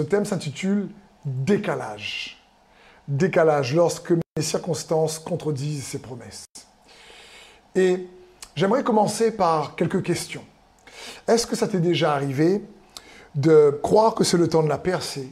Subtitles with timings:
[0.00, 0.88] Ce thème s'intitule
[1.26, 2.42] Décalage.
[3.06, 6.46] Décalage lorsque les circonstances contredisent ses promesses.
[7.74, 8.06] Et
[8.56, 10.42] j'aimerais commencer par quelques questions.
[11.28, 12.64] Est-ce que ça t'est déjà arrivé
[13.34, 15.28] de croire que c'est le temps de la percée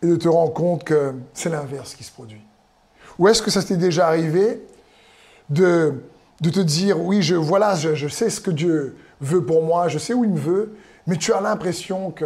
[0.00, 2.40] et de te rendre compte que c'est l'inverse qui se produit?
[3.18, 4.62] Ou est-ce que ça t'est déjà arrivé
[5.50, 6.02] de,
[6.40, 9.88] de te dire, oui, je, voilà, je, je sais ce que Dieu veut pour moi,
[9.88, 12.24] je sais où il me veut, mais tu as l'impression que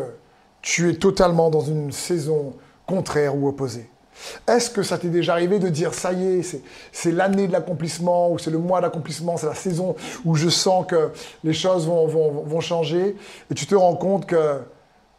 [0.62, 2.54] tu es totalement dans une saison
[2.86, 3.88] contraire ou opposée.
[4.46, 8.30] Est-ce que ça t'est déjà arrivé de dire, ça y est, c'est l'année de l'accomplissement,
[8.30, 11.10] ou c'est le mois d'accomplissement, c'est la saison où je sens que
[11.42, 13.16] les choses vont, changer,
[13.50, 14.60] et tu te rends compte que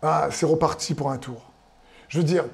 [0.01, 1.51] ah, c'est reparti pour un tour.
[2.07, 2.45] Je veux dire,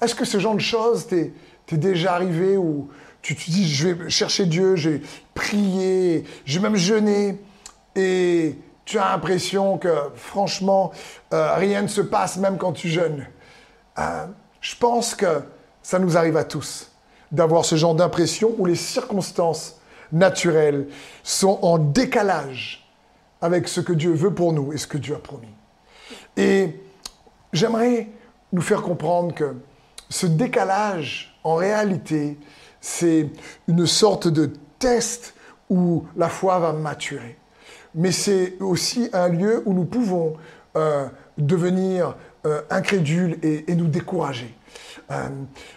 [0.00, 1.32] est-ce que ce genre de choses t'est
[1.72, 2.88] déjà arrivé où
[3.20, 5.02] tu te dis, je vais chercher Dieu, j'ai
[5.34, 7.38] prié, j'ai même jeûné,
[7.96, 8.54] et
[8.88, 10.92] tu as l'impression que franchement,
[11.34, 13.26] euh, rien ne se passe même quand tu jeûnes.
[13.98, 14.26] Euh,
[14.62, 15.42] je pense que
[15.82, 16.90] ça nous arrive à tous
[17.30, 19.78] d'avoir ce genre d'impression où les circonstances
[20.10, 20.88] naturelles
[21.22, 22.88] sont en décalage
[23.42, 25.54] avec ce que Dieu veut pour nous et ce que Dieu a promis.
[26.38, 26.80] Et
[27.52, 28.08] j'aimerais
[28.54, 29.54] nous faire comprendre que
[30.08, 32.38] ce décalage, en réalité,
[32.80, 33.28] c'est
[33.66, 35.34] une sorte de test
[35.68, 37.36] où la foi va maturer
[37.94, 40.34] mais c'est aussi un lieu où nous pouvons
[40.76, 44.54] euh, devenir euh, incrédules et, nous décourager.
[45.10, 45.28] Euh,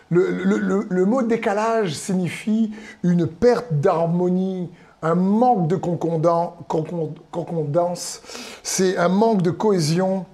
[0.10, 2.72] le, mot décalage signifie
[3.04, 4.70] une perte d'harmonie,
[5.02, 8.22] un manque de concordance,
[8.64, 10.26] c'est un manque de cohésion,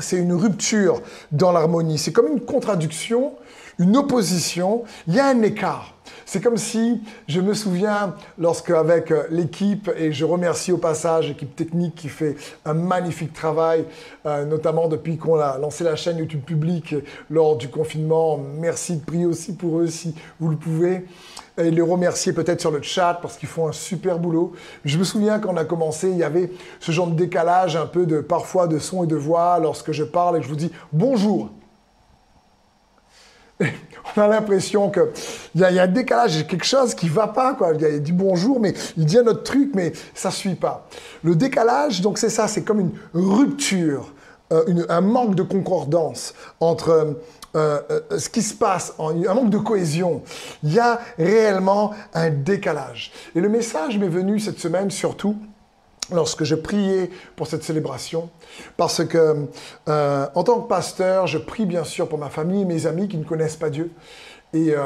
[0.00, 3.34] c'est une rupture dans l'harmonie, c'est comme une contradiction,
[3.78, 5.94] une opposition, il y a un écart.
[6.32, 11.28] C'est comme si, je me souviens, lorsque avec euh, l'équipe, et je remercie au passage
[11.28, 13.84] l'équipe technique qui fait un magnifique travail,
[14.24, 16.94] euh, notamment depuis qu'on a lancé la chaîne YouTube publique
[17.28, 18.38] lors du confinement.
[18.38, 21.04] Merci de prier aussi pour eux si vous le pouvez.
[21.58, 24.54] Et les remercier peut-être sur le chat parce qu'ils font un super boulot.
[24.86, 27.84] Je me souviens quand on a commencé, il y avait ce genre de décalage un
[27.84, 30.56] peu de parfois de son et de voix lorsque je parle et que je vous
[30.56, 31.50] dis bonjour
[34.16, 35.02] on a l'impression qu'il
[35.56, 37.54] y, a, y a un décalage, il quelque chose qui ne va pas.
[37.54, 37.72] Quoi.
[37.74, 40.86] Il dit bonjour, mais il dit un autre truc, mais ça ne suit pas.
[41.22, 44.12] Le décalage, donc c'est ça, c'est comme une rupture,
[44.52, 46.90] euh, un manque de concordance entre
[47.54, 50.22] euh, euh, ce qui se passe, un manque de cohésion.
[50.62, 53.12] Il y a réellement un décalage.
[53.34, 55.36] Et le message m'est venu cette semaine surtout
[56.12, 58.30] lorsque je priais pour cette célébration,
[58.76, 59.46] parce que
[59.88, 63.08] euh, en tant que pasteur, je prie bien sûr pour ma famille et mes amis
[63.08, 63.90] qui ne connaissent pas Dieu.
[64.54, 64.82] Et euh,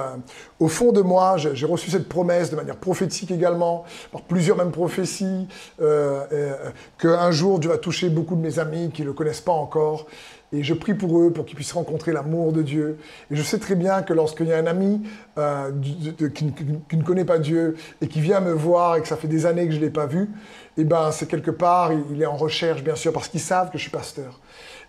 [0.60, 4.70] au fond de moi, j'ai reçu cette promesse de manière prophétique également, par plusieurs mêmes
[4.70, 5.48] prophéties,
[5.82, 6.54] euh,
[6.98, 10.06] qu'un jour Dieu va toucher beaucoup de mes amis qui ne le connaissent pas encore.
[10.52, 12.98] Et je prie pour eux, pour qu'ils puissent rencontrer l'amour de Dieu.
[13.32, 15.02] Et je sais très bien que lorsqu'il y a un ami
[15.82, 16.52] qui,
[16.88, 19.44] qui, ne connaît pas Dieu et qui vient me voir et que ça fait des
[19.46, 20.30] années que je ne l'ai pas vu,
[20.78, 23.78] eh ben, c'est quelque part, il est en recherche, bien sûr, parce qu'ils savent que
[23.78, 24.38] je suis pasteur.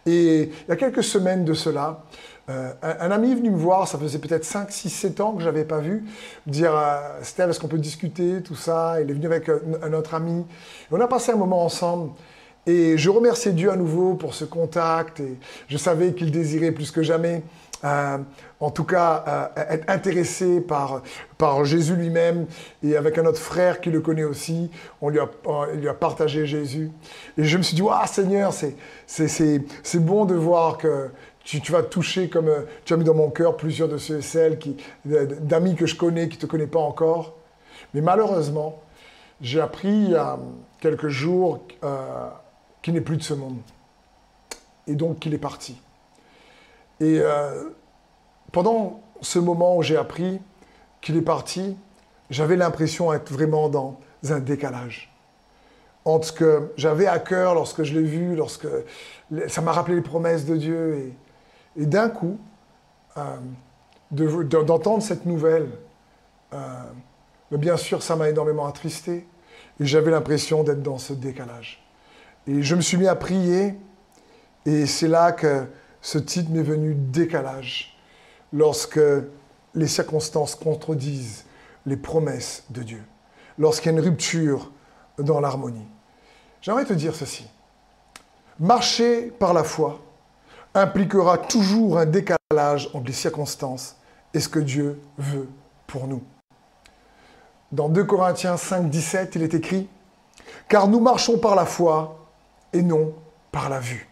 [0.06, 2.04] Et il y a quelques semaines de cela,
[2.50, 5.42] euh, un, ami est venu me voir, ça faisait peut-être 5, 6, 7 ans que
[5.42, 6.06] je n'avais pas vu,
[6.46, 9.02] me dire euh, est-ce qu'on peut discuter, tout ça?
[9.02, 10.46] Il est venu avec un, autre ami.
[10.92, 12.12] on a passé un moment ensemble.
[12.66, 15.22] Et je remerciais Dieu à nouveau pour ce contact.
[15.22, 15.38] Et
[15.70, 17.44] je savais qu'il désirait plus que jamais
[17.84, 18.18] euh,
[18.60, 19.24] en tout cas,
[19.58, 21.04] euh, être intéressé par,
[21.64, 22.48] Jésus lui-même
[22.84, 24.72] et avec un autre frère qui le connaît aussi,
[25.02, 26.92] on lui a, partagé Jésus.
[27.38, 28.54] Et je me suis dit, ah Seigneur,
[29.06, 31.10] c'est bon de voir que
[31.44, 34.18] tu, tu, vas toucher comme euh, tu as mis dans mon cœur plusieurs de ceux
[34.18, 34.60] et celles
[35.06, 37.36] d'amis que je connais, qui ne te connaissent pas encore.
[37.94, 38.82] Mais malheureusement,
[39.40, 40.40] j'ai appris il y a
[40.82, 41.60] quelques jours
[42.82, 43.60] qu'il n'est plus de ce monde.
[44.88, 45.80] Et donc qu'il est parti.
[47.00, 47.70] Et euh,
[48.52, 50.40] pendant ce moment où j'ai appris
[51.02, 51.78] qu'il est parti,
[52.30, 54.00] j'avais l'impression d'être vraiment dans
[54.30, 55.14] un décalage
[56.08, 58.68] entre ce que j'avais à cœur lorsque je l'ai vu, lorsque
[59.48, 61.14] ça m'a rappelé les promesses de Dieu.
[61.76, 62.40] Et, d'un coup,
[63.18, 63.22] euh,
[64.12, 65.70] d'entendre cette nouvelle,
[66.54, 66.58] euh,
[67.52, 69.28] bien sûr, ça m'a énormément attristé.
[69.80, 71.86] Et j'avais l'impression d'être dans ce décalage.
[72.48, 73.76] Et je me suis mis à prier.
[74.66, 75.66] Et c'est là que
[76.02, 77.98] ce titre m'est venu décalage
[78.54, 79.00] lorsque
[79.74, 81.46] les circonstances contredisent
[81.86, 83.04] les promesses de Dieu,
[83.58, 84.72] lorsqu'il y a une rupture
[85.18, 85.88] dans l'harmonie.
[86.62, 87.48] J'aimerais te dire ceci.
[88.60, 90.00] Marcher par la foi
[90.74, 93.96] impliquera toujours un décalage entre les circonstances
[94.34, 95.48] et ce que Dieu veut
[95.86, 96.24] pour nous.
[97.72, 99.90] Dans 2 Corinthiens 5, 17, il est écrit
[100.70, 102.28] Car nous marchons par la foi
[102.74, 103.14] et non
[103.52, 104.10] par la vue.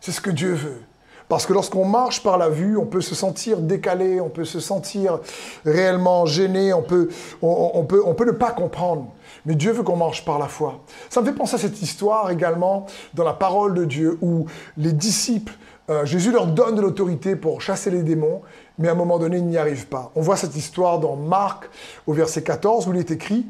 [0.00, 0.82] C'est ce que Dieu veut
[1.30, 4.58] Parce que lorsqu'on marche par la vue, on peut se sentir décalé, on peut se
[4.58, 5.20] sentir
[5.64, 7.08] réellement gêné, on peut,
[7.40, 9.06] on, peut, on peut ne pas comprendre.
[9.46, 10.80] Mais Dieu veut qu'on marche par la foi.
[11.08, 14.46] Ça me fait penser à cette histoire également dans la parole de Dieu où
[14.76, 15.52] les disciples,
[15.88, 18.42] euh, Jésus leur donne de l'autorité pour chasser les démons,
[18.80, 20.10] mais à un moment donné, ils n'y arrivent pas.
[20.16, 21.70] On voit cette histoire dans Marc
[22.08, 23.46] au verset 14 où il est écrit,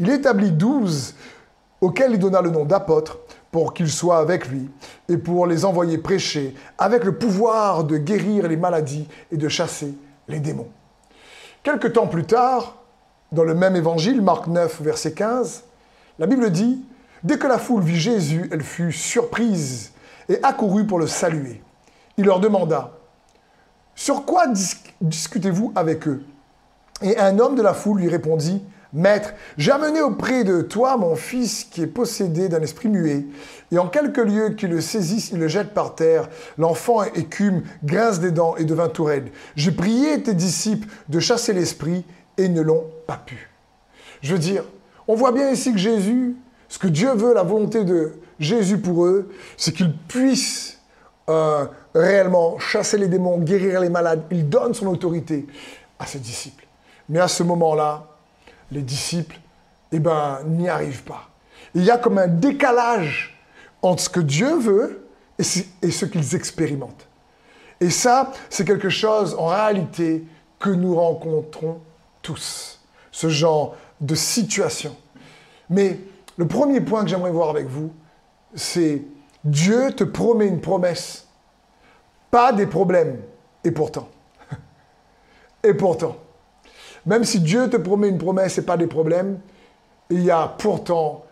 [0.00, 1.14] il établit douze
[1.80, 3.16] auxquels il donna le nom d'apôtres
[3.52, 4.68] pour qu'ils soient avec lui
[5.08, 9.94] et pour les envoyer prêcher avec le pouvoir de guérir les maladies et de chasser
[10.26, 10.70] les démons.
[11.62, 12.78] Quelque temps plus tard,
[13.30, 15.64] dans le même évangile, Marc 9, verset 15,
[16.18, 16.84] la Bible dit,
[17.22, 19.92] Dès que la foule vit Jésus, elle fut surprise
[20.28, 21.62] et accourut pour le saluer.
[22.16, 22.92] Il leur demanda,
[23.94, 24.46] Sur quoi
[25.00, 26.24] discutez-vous avec eux?
[27.02, 31.16] Et un homme de la foule lui répondit, Maître, j'ai amené auprès de toi mon
[31.16, 33.24] fils qui est possédé d'un esprit muet,
[33.70, 36.28] et en quelques lieux qu'il le saisisse, il le jette par terre.
[36.58, 39.30] L'enfant écume, grince des dents et devint tout raide.
[39.56, 42.04] J'ai prié tes disciples de chasser l'esprit,
[42.36, 43.50] et ils ne l'ont pas pu.
[44.20, 44.64] Je veux dire,
[45.08, 46.36] on voit bien ici que Jésus,
[46.68, 50.78] ce que Dieu veut, la volonté de Jésus pour eux, c'est qu'ils puissent
[51.30, 54.24] euh, réellement chasser les démons, guérir les malades.
[54.30, 55.46] Il donne son autorité
[55.98, 56.66] à ses disciples.
[57.08, 58.11] Mais à ce moment-là,
[58.72, 59.38] les disciples,
[59.92, 61.28] eh ben, n'y arrivent pas.
[61.74, 63.38] Il y a comme un décalage
[63.82, 65.06] entre ce que Dieu veut
[65.38, 65.42] et
[65.90, 67.06] ce qu'ils expérimentent.
[67.80, 70.24] Et ça, c'est quelque chose en réalité
[70.58, 71.80] que nous rencontrons
[72.22, 72.80] tous,
[73.10, 74.96] ce genre de situation.
[75.68, 75.98] Mais
[76.36, 77.92] le premier point que j'aimerais voir avec vous,
[78.54, 79.02] c'est
[79.44, 81.26] Dieu te promet une promesse,
[82.30, 83.20] pas des problèmes,
[83.64, 84.08] et pourtant.
[85.64, 86.16] Et pourtant.
[87.06, 89.38] Même si Dieu te promet une promesse et pas des problèmes,
[90.10, 91.24] il y a pourtant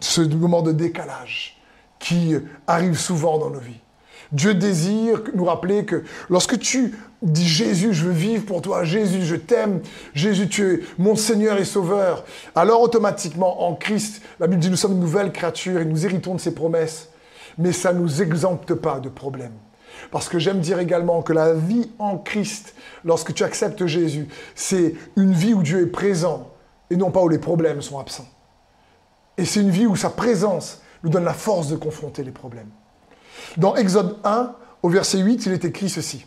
[0.00, 1.60] ce moment de décalage
[1.98, 2.34] qui
[2.66, 3.80] arrive souvent dans nos vies.
[4.32, 9.22] Dieu désire nous rappeler que lorsque tu dis Jésus, je veux vivre pour toi, Jésus,
[9.22, 9.80] je t'aime,
[10.14, 12.24] Jésus, tu es mon Seigneur et Sauveur,
[12.54, 16.34] alors automatiquement en Christ, la Bible dit nous sommes une nouvelle créature et nous héritons
[16.34, 17.08] de ses promesses,
[17.58, 19.56] mais ça ne nous exempte pas de problèmes.
[20.10, 22.74] Parce que j'aime dire également que la vie en Christ,
[23.04, 26.50] lorsque tu acceptes Jésus, c'est une vie où Dieu est présent
[26.90, 28.26] et non pas où les problèmes sont absents.
[29.38, 32.68] Et c'est une vie où sa présence nous donne la force de confronter les problèmes.
[33.56, 34.52] Dans Exode 1,
[34.82, 36.26] au verset 8, il est écrit ceci.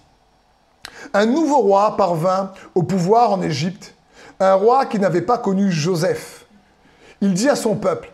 [1.14, 3.96] Un nouveau roi parvint au pouvoir en Égypte,
[4.40, 6.46] un roi qui n'avait pas connu Joseph.
[7.22, 8.12] Il dit à son peuple,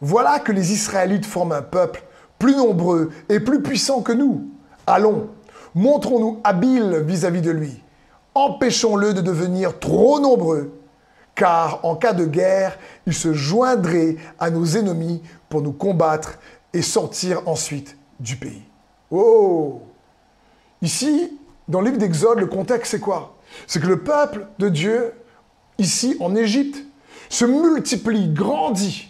[0.00, 2.04] Voilà que les Israélites forment un peuple
[2.38, 4.48] plus nombreux et plus puissant que nous.
[4.88, 5.28] Allons,
[5.74, 7.82] montrons-nous habiles vis-à-vis de lui.
[8.34, 10.80] Empêchons-le de devenir trop nombreux,
[11.34, 16.38] car en cas de guerre, il se joindrait à nos ennemis pour nous combattre
[16.72, 18.62] et sortir ensuite du pays.
[19.10, 19.82] Oh
[20.80, 23.36] Ici, dans le livre d'Exode, le contexte, c'est quoi?
[23.66, 25.12] C'est que le peuple de Dieu,
[25.76, 26.82] ici en Égypte,
[27.28, 29.08] se multiplie, grandit.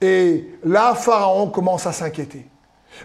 [0.00, 2.48] Et là, Pharaon commence à s'inquiéter.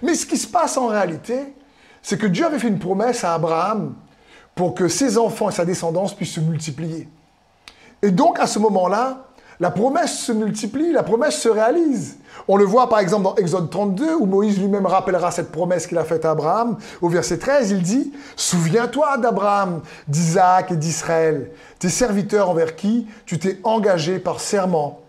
[0.01, 1.53] Mais ce qui se passe en réalité,
[2.02, 3.96] c'est que Dieu avait fait une promesse à Abraham
[4.56, 7.08] pour que ses enfants et sa descendance puissent se multiplier.
[8.02, 9.28] Et donc, à ce moment-là,
[9.60, 12.18] la promesse se multiplie, la promesse se réalise.
[12.48, 15.98] On le voit par exemple dans Exode 32, où Moïse lui-même rappellera cette promesse qu'il
[15.98, 16.78] a faite à Abraham.
[17.02, 23.39] Au verset 13, il dit, Souviens-toi d'Abraham, d'Isaac et d'Israël, tes serviteurs envers qui tu
[23.39, 25.00] t'es engagé par serment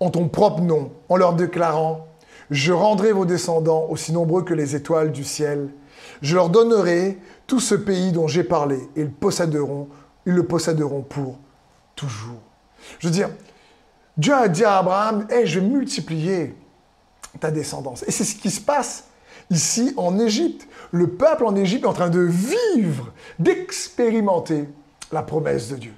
[0.00, 2.06] en ton propre nom, en leur déclarant,
[2.50, 5.68] Je rendrai vos descendants aussi nombreux que les étoiles du ciel
[6.22, 9.10] je leur donnerai tout ce pays dont j'ai parlé et ils,
[10.26, 11.38] ils le posséderont pour
[11.94, 12.40] toujours.
[12.98, 13.30] Je veux dire,
[14.16, 16.54] Dieu a dit à Abraham, hey, je vais multiplier
[17.40, 18.02] ta descendance.
[18.06, 19.04] Et c'est ce qui se passe
[19.50, 20.66] ici en Égypte.
[20.90, 24.68] Le peuple en Égypte est en train de vivre, d'expérimenter
[25.12, 25.94] la promesse de Dieu.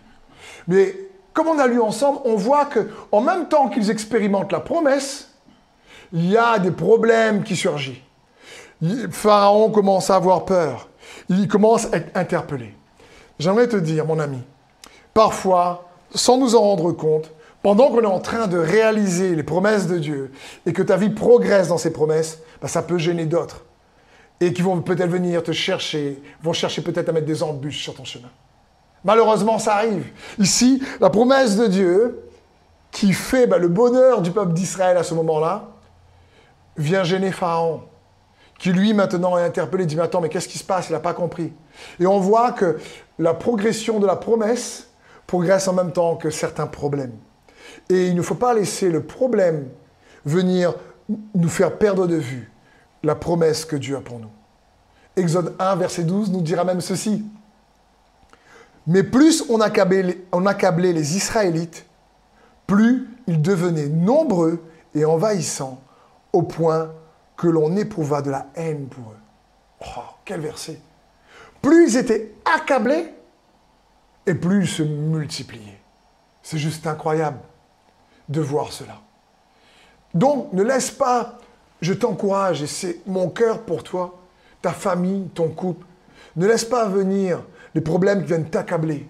[0.66, 0.94] Mais
[1.32, 5.30] comme on a lu ensemble, on voit que en même temps qu'ils expérimentent la promesse,
[6.12, 7.98] il y a des problèmes qui surgissent.
[9.10, 10.88] Pharaon commence à avoir peur.
[11.28, 12.74] Il commence à être interpellé.
[13.38, 14.38] J'aimerais te dire, mon ami,
[15.14, 17.30] parfois, sans nous en rendre compte,
[17.62, 20.32] pendant qu'on est en train de réaliser les promesses de Dieu
[20.64, 23.64] et que ta vie progresse dans ces promesses, bah, ça peut gêner d'autres.
[24.40, 27.94] Et qui vont peut-être venir te chercher, vont chercher peut-être à mettre des embûches sur
[27.94, 28.30] ton chemin.
[29.04, 30.06] Malheureusement, ça arrive.
[30.38, 32.20] Ici, la promesse de Dieu,
[32.92, 35.68] qui fait bah, le bonheur du peuple d'Israël à ce moment-là,
[36.76, 37.82] vient gêner Pharaon
[38.58, 40.90] qui lui maintenant est interpellé, dit mais attends, mais qu'est-ce qui se passe?
[40.90, 41.52] Il n'a pas compris.
[42.00, 42.78] Et on voit que
[43.18, 44.88] la progression de la promesse
[45.26, 47.14] progresse en même temps que certains problèmes.
[47.88, 49.68] Et il ne faut pas laisser le problème
[50.24, 50.74] venir
[51.34, 52.50] nous faire perdre de vue
[53.02, 54.30] la promesse que Dieu a pour nous.
[55.16, 57.24] Exode 1, verset 12 nous dira même ceci.
[58.86, 61.86] Mais plus on accablait, on accablait les Israélites,
[62.66, 64.62] plus ils devenaient nombreux
[64.94, 65.80] et envahissants,
[66.32, 66.90] au point
[67.38, 69.86] que l'on éprouva de la haine pour eux.
[69.96, 70.80] Oh, quel verset
[71.62, 73.14] Plus ils étaient accablés,
[74.26, 75.80] et plus ils se multipliaient.
[76.42, 77.38] C'est juste incroyable
[78.28, 79.00] de voir cela.
[80.14, 81.38] Donc, ne laisse pas,
[81.80, 84.18] je t'encourage, et c'est mon cœur pour toi,
[84.60, 85.86] ta famille, ton couple,
[86.36, 87.42] ne laisse pas venir
[87.74, 89.08] les problèmes qui viennent t'accabler,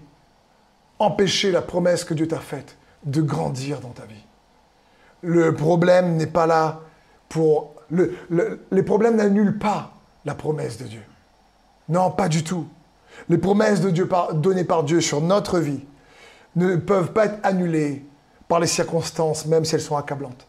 [0.99, 4.25] empêcher la promesse que Dieu t'a faite de grandir dans ta vie.
[5.23, 6.81] Le problème n'est pas là
[7.27, 7.78] pour...
[7.91, 9.93] les problèmes n'annulent pas
[10.25, 11.03] la promesse de Dieu.
[11.87, 12.67] Non, pas du tout.
[13.27, 15.83] Les promesses de Dieu données par Dieu sur notre vie
[16.55, 18.05] ne peuvent pas être annulées
[18.47, 20.47] par les circonstances, même si elles sont accablantes,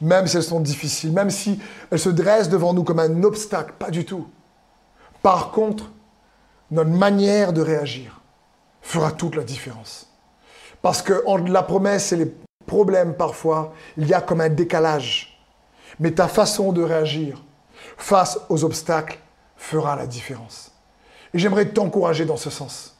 [0.00, 3.74] même si elles sont difficiles, même si elles se dressent devant nous comme un obstacle,
[3.78, 4.26] pas du tout.
[5.22, 5.90] Par contre,
[6.70, 8.20] notre manière de réagir
[8.82, 10.10] fera toute la différence.
[10.82, 12.34] Parce que entre la promesse et les
[12.66, 15.37] problèmes, parfois, il y a comme un décalage.
[16.00, 17.42] Mais ta façon de réagir
[17.96, 19.18] face aux obstacles
[19.56, 20.72] fera la différence.
[21.34, 22.96] Et j'aimerais t'encourager dans ce sens.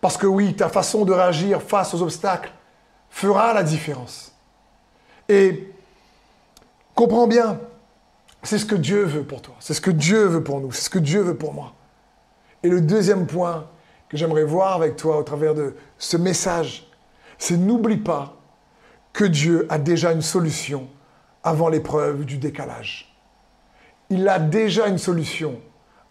[0.00, 2.52] Parce que oui, ta façon de réagir face aux obstacles
[3.10, 4.32] fera la différence.
[5.28, 5.72] Et
[6.94, 7.60] comprends bien,
[8.42, 10.82] c'est ce que Dieu veut pour toi, c'est ce que Dieu veut pour nous, c'est
[10.82, 11.74] ce que Dieu veut pour moi.
[12.62, 13.66] Et le deuxième point
[14.08, 16.90] que j'aimerais voir avec toi au travers de ce message,
[17.36, 18.36] c'est n'oublie pas
[19.12, 20.88] que Dieu a déjà une solution
[21.42, 23.14] avant l'épreuve du décalage.
[24.10, 25.60] Il a déjà une solution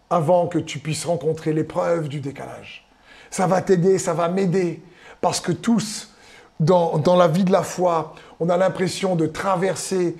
[0.10, 2.88] avant que tu puisses rencontrer l'épreuve du décalage.
[3.30, 4.82] Ça va t'aider, ça va m'aider,
[5.20, 6.14] parce que tous,
[6.60, 10.16] dans, dans, la vie de la foi, on a l'impression de traverser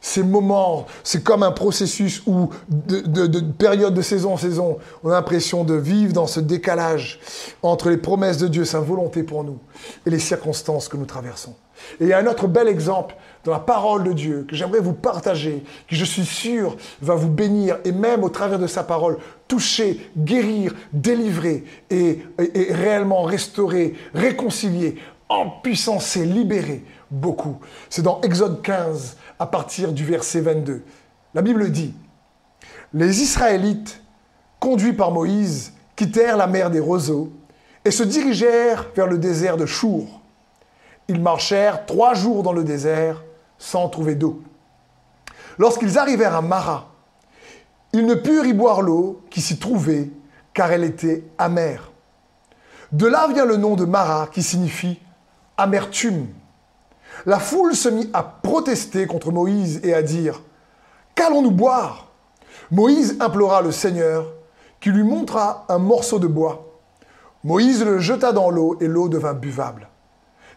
[0.00, 5.12] ces moments, c'est comme un processus où, de, période de saison en saison, on a
[5.12, 7.20] l'impression de vivre dans ce décalage
[7.62, 9.58] entre les promesses de Dieu, sa volonté pour nous,
[10.06, 11.54] et les circonstances que nous traversons.
[12.00, 14.80] Et il y a un autre bel exemple dans la parole de Dieu que j'aimerais
[14.80, 18.84] vous partager, qui je suis sûr va vous bénir et même au travers de sa
[18.84, 19.18] parole,
[19.48, 22.22] toucher, guérir, délivrer et,
[22.70, 24.96] réellement restaurer, réconcilier,
[25.28, 27.58] empuissancer, libérer beaucoup.
[27.88, 30.82] C'est dans Exode 15 à partir du verset 22.
[31.34, 31.94] La Bible dit,
[32.92, 34.02] les Israélites,
[34.58, 37.32] conduits par Moïse, quittèrent la mer des roseaux
[37.84, 40.20] et se dirigèrent vers le désert de Chour.
[41.08, 43.22] Ils marchèrent trois jours dans le désert
[43.60, 44.42] sans trouver d'eau.
[45.58, 46.88] Lorsqu'ils arrivèrent à Mara,
[47.92, 50.10] ils ne purent y boire l'eau qui s'y trouvait,
[50.54, 51.92] car elle était amère.
[52.90, 54.98] De là vient le nom de Mara, qui signifie
[55.56, 56.28] amertume.
[57.26, 60.42] La foule se mit à protester contre Moïse et à dire
[61.14, 62.08] Qu'allons-nous boire?
[62.70, 64.32] Moïse implora le Seigneur,
[64.80, 66.78] qui lui montra un morceau de bois.
[67.44, 69.89] Moïse le jeta dans l'eau et l'eau devint buvable.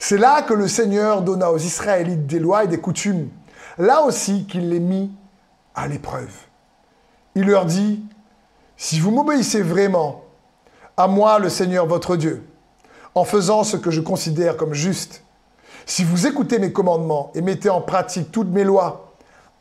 [0.06, 3.30] C'est là que le Seigneur donna aux Israélites des lois et des coutumes,
[3.78, 5.10] là aussi qu'il les mit
[5.76, 6.34] à l'épreuve.
[7.36, 8.04] Il leur dit,
[8.76, 10.26] si vous m'obéissez vraiment,
[10.98, 12.46] à moi le Seigneur votre Dieu,
[13.16, 15.24] en faisant ce que je considère comme juste,
[15.86, 19.14] si vous écoutez mes commandements et mettez en pratique toutes mes lois,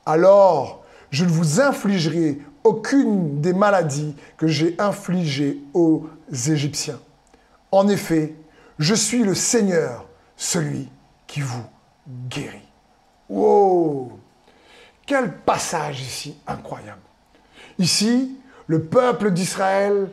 [0.07, 6.99] alors je ne vous infligerai aucune des maladies que j'ai infligées aux Égyptiens.
[7.71, 8.35] En effet,
[8.81, 10.89] je suis le Seigneur, celui
[11.27, 11.65] qui vous
[12.29, 12.69] guérit.
[13.29, 14.19] Wow
[15.07, 17.01] Quel passage ici incroyable.
[17.79, 20.11] Ici, le peuple d'Israël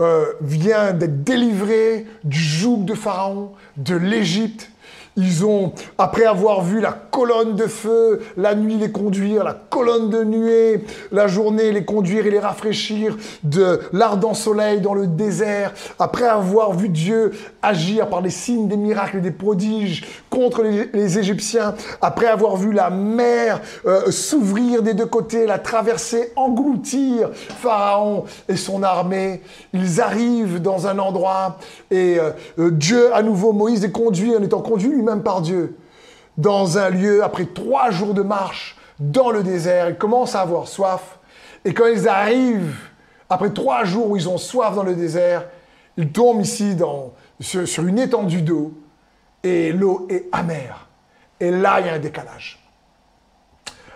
[0.00, 4.70] euh, vient d'être délivré du joug de Pharaon, de l'Égypte,
[5.16, 10.10] ils ont, après avoir vu la colonne de feu, la nuit les conduire, la colonne
[10.10, 15.72] de nuée, la journée les conduire et les rafraîchir de l'ardent soleil dans le désert,
[15.98, 21.18] après avoir vu Dieu agir par des signes, des miracles et des prodiges contre les,
[21.18, 28.24] Égyptiens, après avoir vu la mer euh, s'ouvrir des deux côtés, la traverser, engloutir Pharaon
[28.48, 29.42] et son armée,
[29.72, 31.58] ils arrivent dans un endroit
[31.90, 35.76] et euh, Dieu, à nouveau, Moïse est conduit en étant conduit même par Dieu,
[36.36, 40.68] dans un lieu, après trois jours de marche, dans le désert, ils commencent à avoir
[40.68, 41.18] soif.
[41.64, 42.76] Et quand ils arrivent,
[43.28, 45.46] après trois jours où ils ont soif dans le désert,
[45.96, 46.76] ils tombent ici
[47.40, 48.74] sur, sur une étendue d'eau
[49.42, 50.88] et l'eau est amère.
[51.40, 52.63] Et là, il y a un décalage.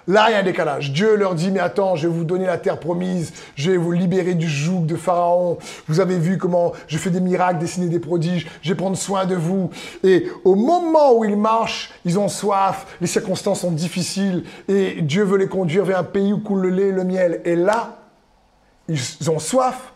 [0.09, 0.91] Là, il y a un décalage.
[0.91, 3.93] Dieu leur dit, mais attends, je vais vous donner la terre promise, je vais vous
[3.93, 5.59] libérer du joug de Pharaon.
[5.87, 9.27] Vous avez vu comment je fais des miracles, dessiner des prodiges, je vais prendre soin
[9.27, 9.71] de vous.
[10.03, 15.25] Et au moment où ils marchent, ils ont soif, les circonstances sont difficiles, et Dieu
[15.25, 17.43] veut les conduire vers un pays où coule le lait et le miel.
[17.45, 17.99] Et là,
[18.89, 19.93] ils ont soif,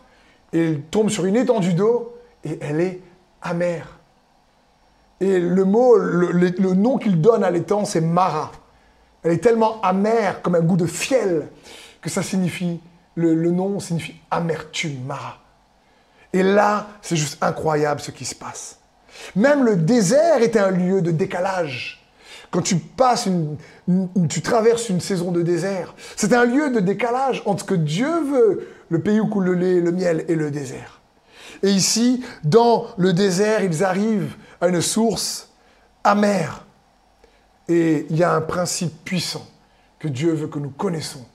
[0.53, 2.15] et ils tombent sur une étendue d'eau,
[2.45, 3.01] et elle est
[3.41, 3.97] amère.
[5.19, 8.51] Et le mot, le, nom qu'il donne à l'étang, c'est Mara.
[9.23, 11.47] Elle est tellement amère, comme un goût de fiel,
[12.01, 12.79] que ça signifie,
[13.15, 15.37] le, nom signifie amertume, Mara.
[16.33, 18.79] Et là, c'est juste incroyable ce qui se passe.
[19.35, 22.03] Même le désert est un lieu de décalage.
[22.51, 23.27] Quand tu passes
[24.29, 28.21] tu traverses une saison de désert, c'est un lieu de décalage entre ce que Dieu
[28.23, 31.01] veut, le pays où coule le lait, le miel et le désert.
[31.63, 35.49] Et ici, dans le désert, ils arrivent à une source
[36.03, 36.62] amère.
[37.67, 39.45] Et il y a un principe puissant
[39.99, 41.25] que Dieu veut que nous connaissons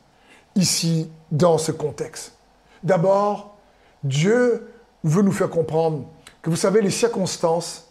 [0.59, 2.35] ici, dans ce contexte.
[2.83, 3.57] D'abord,
[4.03, 4.69] Dieu
[5.05, 6.05] veut nous faire comprendre
[6.43, 7.89] que vous savez, les circonstances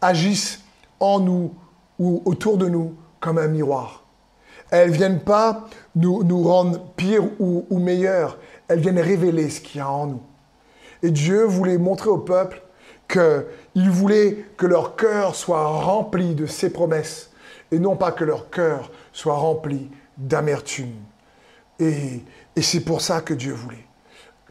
[0.00, 0.60] agissent
[1.00, 1.54] en nous
[1.98, 4.04] ou autour de nous comme un miroir.
[4.70, 9.80] Elles ne viennent pas nous, rendre pire ou, ou elles viennent révéler ce qu'il y
[9.80, 10.22] a en nous.
[11.02, 12.62] Et Dieu voulait montrer au peuple
[13.08, 17.27] qu'il voulait que leur cœur soit rempli de ses promesses
[17.70, 20.94] et non pas que leur cœur soit rempli d'amertume.
[21.78, 22.22] Et,
[22.60, 23.84] c'est pour ça que Dieu voulait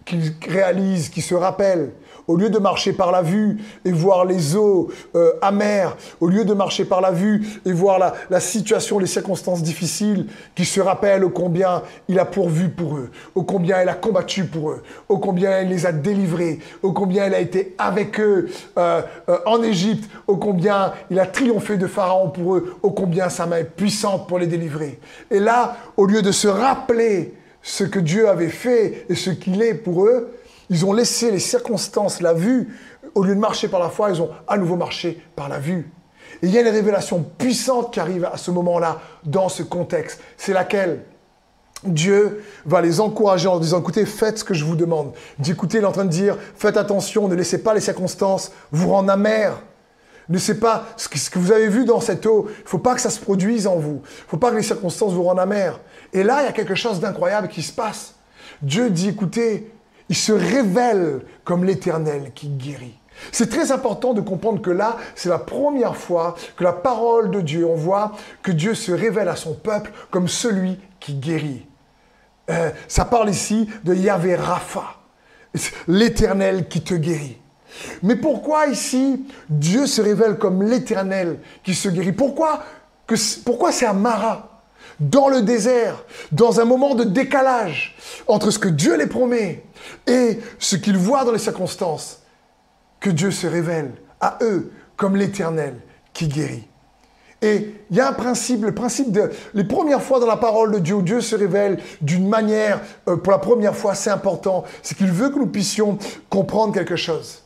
[0.05, 1.91] qu'ils réalisent, qu'ils se rappellent
[2.27, 6.45] au lieu de marcher par la vue et voir les eaux euh, amères, au lieu
[6.45, 11.23] de marcher par la vue et voir la, situation, les circonstances difficiles, qui se rappellent
[11.23, 15.17] au combien il a pourvu pour eux, au combien il a combattu pour eux, au
[15.17, 19.63] combien il les a délivrés, au combien il a été avec eux euh, euh, en
[19.63, 23.63] Égypte, au combien il a triomphé de Pharaon pour eux, au combien sa main est
[23.63, 24.99] puissante pour les délivrer.
[25.31, 29.61] Et là, au lieu de se rappeler ce que Dieu avait fait et ce qu'il
[29.61, 30.31] est pour eux,
[30.69, 32.77] ils ont laissé les circonstances, la vue,
[33.15, 35.91] au lieu de marcher par la foi, ils ont à nouveau marché par la vue.
[36.41, 40.21] Et il y a une révélation puissante qui arrive à ce moment-là, dans ce contexte.
[40.37, 41.03] C'est laquelle?
[41.83, 45.13] Dieu va les encourager en disant, écoutez, faites ce que je vous demande.
[45.37, 48.89] D'écouter, il est en train de dire, faites attention, ne laissez pas les circonstances vous
[48.89, 49.61] rendre amers.
[50.27, 52.47] Ne laissez pas ce que, vous avez vu dans cette eau.
[52.49, 54.01] Il ne faut pas que ça se produise en vous.
[54.03, 55.79] Il ne faut pas que les circonstances vous rendent amers.
[56.13, 58.15] Et là, il y a quelque chose d'incroyable qui se passe.
[58.61, 59.71] Dieu dit, écoutez,
[60.09, 62.97] il se révèle comme l'Éternel qui guérit.
[63.31, 67.41] C'est très important de comprendre que là, c'est la première fois que la parole de
[67.41, 71.65] Dieu, on voit que Dieu se révèle à son peuple comme celui qui guérit.
[72.49, 74.95] Euh, ça parle ici de Yahvé Rapha,
[75.87, 77.37] l'Éternel qui te guérit.
[78.01, 82.13] Mais pourquoi ici Dieu se révèle comme l'Éternel qui se guérit?
[82.13, 82.63] Pourquoi,
[83.45, 84.57] pourquoi c'est à Mara
[84.99, 87.95] dans le désert, dans un moment de décalage
[88.27, 89.63] entre ce que Dieu les promet
[90.05, 92.21] et ce qu'ils voient dans les circonstances,
[92.99, 95.75] que Dieu se révèle à eux comme l'Éternel
[96.13, 96.67] qui guérit.
[97.43, 100.71] Et il y a un principe, le principe de les premières fois dans la parole
[100.71, 104.63] de Dieu où Dieu se révèle d'une manière, euh, pour la première fois, c'est important,
[104.81, 107.43] c'est qu'il veut que nous puissions comprendre quelque chose.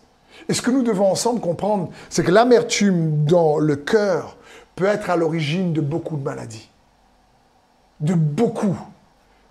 [0.47, 4.37] Et ce que nous devons ensemble comprendre, c'est que l'amertume dans le cœur
[4.75, 6.71] peut être à l'origine de beaucoup de maladies
[8.01, 8.77] de beaucoup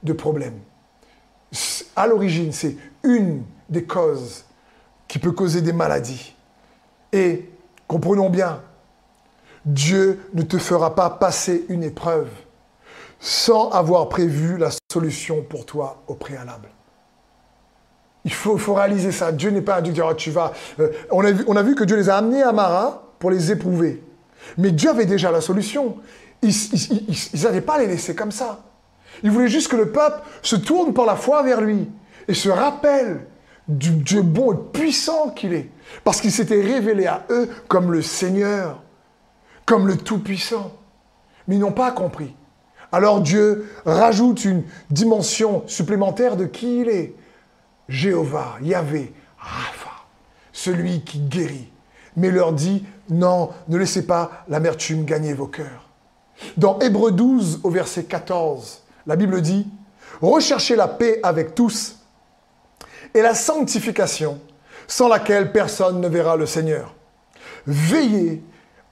[0.03, 0.59] de problèmes.
[1.97, 4.45] À l'origine, c'est une des causes
[5.09, 6.35] qui peut causer des maladies.
[7.13, 7.51] Et
[7.89, 8.61] comprenons bien,
[9.65, 12.29] Dieu ne te fera pas passer une épreuve
[13.19, 16.69] sans avoir prévu la solution pour toi au préalable.
[18.25, 19.33] Il faut, réaliser ça.
[19.33, 20.53] Dieu n'est pas un Dieu qui tu vas.
[20.79, 23.31] Euh, on, a vu, on a vu que Dieu les a amenés à Mara pour
[23.31, 24.03] les éprouver.
[24.59, 25.97] Mais Dieu avait déjà la solution.
[26.43, 26.53] Ils
[27.43, 28.61] n'allaient pas les laisser comme ça.
[29.23, 31.89] Ils voulaient juste que le peuple se tourne par la foi vers lui
[32.29, 33.27] et se rappelle
[33.69, 35.71] du Dieu bon et puissant qu'il est.
[36.05, 38.83] Parce qu'il s'était révélé à eux comme le Seigneur,
[39.67, 40.73] comme le Tout-Puissant.
[41.47, 42.35] Mais ils n'ont pas compris.
[42.93, 47.15] Alors Dieu rajoute une dimension supplémentaire de qui il est.
[47.89, 49.91] Jéhovah, Yahvé, Rapha,
[50.53, 51.71] celui qui guérit.
[52.17, 55.89] Mais leur dit, non, ne laissez pas l'amertume gagner vos cœurs.
[56.57, 59.67] Dans Hébreu 12 au verset 14, la Bible dit,
[60.21, 61.97] Recherchez la paix avec tous
[63.15, 64.41] et la sanctification
[64.87, 66.95] sans laquelle personne ne verra le Seigneur.
[67.67, 68.43] Veillez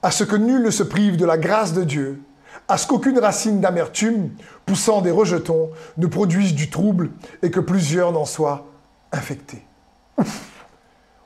[0.01, 2.21] à ce que nul ne se prive de la grâce de Dieu,
[2.67, 4.31] à ce qu'aucune racine d'amertume
[4.65, 8.65] poussant des rejetons ne produise du trouble et que plusieurs n'en soient
[9.11, 9.63] infectés.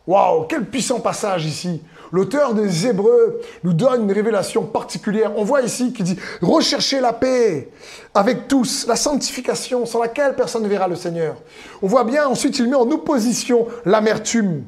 [0.08, 1.82] Waouh, quel puissant passage ici
[2.14, 5.32] L'auteur des Hébreux nous donne une révélation particulière.
[5.36, 7.70] On voit ici qu'il dit recherchez la paix
[8.14, 11.36] avec tous, la sanctification sans laquelle personne ne verra le Seigneur.
[11.82, 14.62] On voit bien ensuite il met en opposition l'amertume.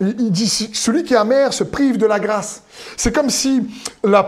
[0.00, 2.62] Il dit celui qui est amer se prive de la grâce.
[2.96, 3.62] C'est comme si
[4.04, 4.22] la,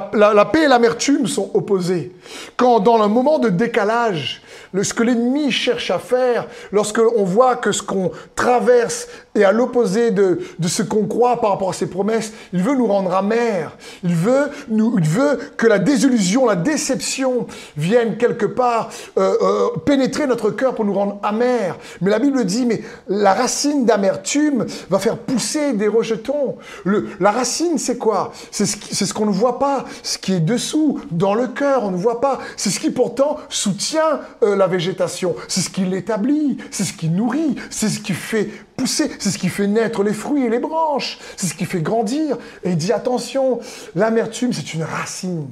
[0.53, 2.13] paix et l'amertume sont opposées.
[2.57, 4.43] Quand dans un moment de décalage,
[4.81, 9.53] ce que l'ennemi cherche à faire, lorsque on voit que ce qu'on traverse est à
[9.53, 13.15] l'opposé de, de ce qu'on croit par rapport à ses promesses, il veut nous rendre
[13.15, 13.77] amers.
[14.03, 19.79] Il veut, nous, il veut que la désillusion, la déception vienne quelque part euh, euh,
[19.85, 21.77] pénétrer notre cœur pour nous rendre amers.
[22.01, 26.57] Mais la Bible dit, mais la racine d'amertume va faire pousser des rejetons.
[26.85, 28.33] Le, la racine, c'est quoi?
[28.51, 31.91] C'est ce, ce qu'on ne voit pas, ce qui est dessous, dans le cœur, on
[31.91, 32.39] ne voit pas.
[32.57, 35.37] C'est ce qui pourtant soutient euh, la végétation.
[35.49, 38.51] C'est ce qui l'établit, c'est ce qui nourrit, c'est ce qui fait
[38.87, 42.37] c'est ce qui fait naître les fruits et les branches, c'est ce qui fait grandir.
[42.65, 43.61] Et il dit attention,
[43.95, 45.49] l'amertume, c'est une racine.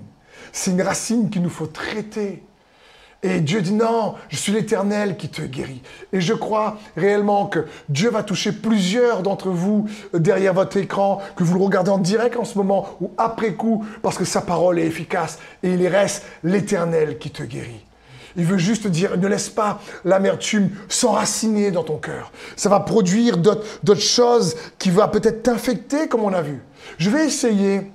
[0.53, 2.43] C'est une racine qu'il nous faut traiter.
[3.25, 5.83] Et Dieu dit non, je suis l'Éternel qui te guérit.
[6.13, 11.43] Et je crois réellement que Dieu va toucher plusieurs d'entre vous derrière votre écran, que
[11.43, 14.79] vous le regardez en direct en ce moment ou après coup, parce que sa parole
[14.79, 17.85] est efficace et il reste l'Éternel qui te guérit.
[18.39, 22.33] Il veut juste dire, ne laisse pas l'amertume s'enraciner dans ton cœur.
[22.57, 26.63] Ça va produire d'autres choses qui vont peut-être t'infecter, comme on a vu.
[26.99, 27.91] Je vais essayer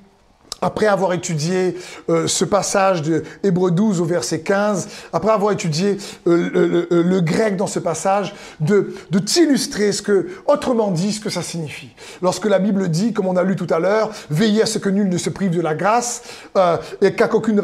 [0.64, 1.78] après avoir étudié
[2.10, 7.58] euh, ce passage de Hébreu 12 au verset 15, après avoir étudié euh, le, grec
[7.58, 8.94] dans ce passage, de,
[9.26, 11.90] t'illustrer ce que, autrement dit, ce que ça signifie.
[12.22, 14.90] Lorsque la Bible dit, comme on a lu tout à l'heure, veillez à ce que
[14.90, 16.24] nul ne se prive de la grâce,
[16.58, 17.62] euh, et qu'à qu'aucune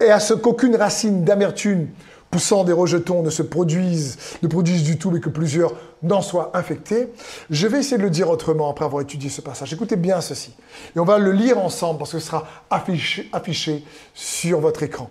[0.00, 1.88] et à ce qu'aucune racine d'amertume
[2.30, 6.50] poussant des rejetons ne se produise, ne produise du tout, mais que plusieurs n'en soient
[6.54, 7.08] infectés.
[7.50, 9.72] Je vais essayer de le dire autrement après avoir étudié ce passage.
[9.72, 10.54] Écoutez bien ceci.
[10.94, 15.08] Et on va le lire ensemble parce que ce sera affiché sur votre écran.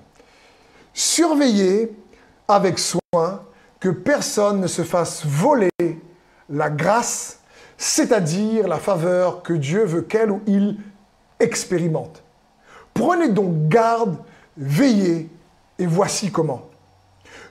[0.94, 1.92] Surveillez
[2.48, 3.42] avec soin
[3.80, 5.70] que personne ne se fasse voler
[6.50, 7.40] la grâce,
[7.78, 10.78] c'est-à-dire la faveur que Dieu veut qu'elle ou il
[11.40, 12.24] expérimente.
[12.94, 14.18] Prenez donc garde
[14.58, 15.30] Veillez
[15.78, 16.70] et voici comment.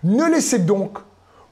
[0.03, 0.99] Ne laissez donc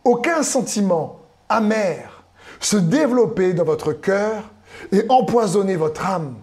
[0.05, 2.25] aucun sentiment amer
[2.61, 4.51] se développer dans votre cœur
[4.91, 6.37] et empoisonner votre âme,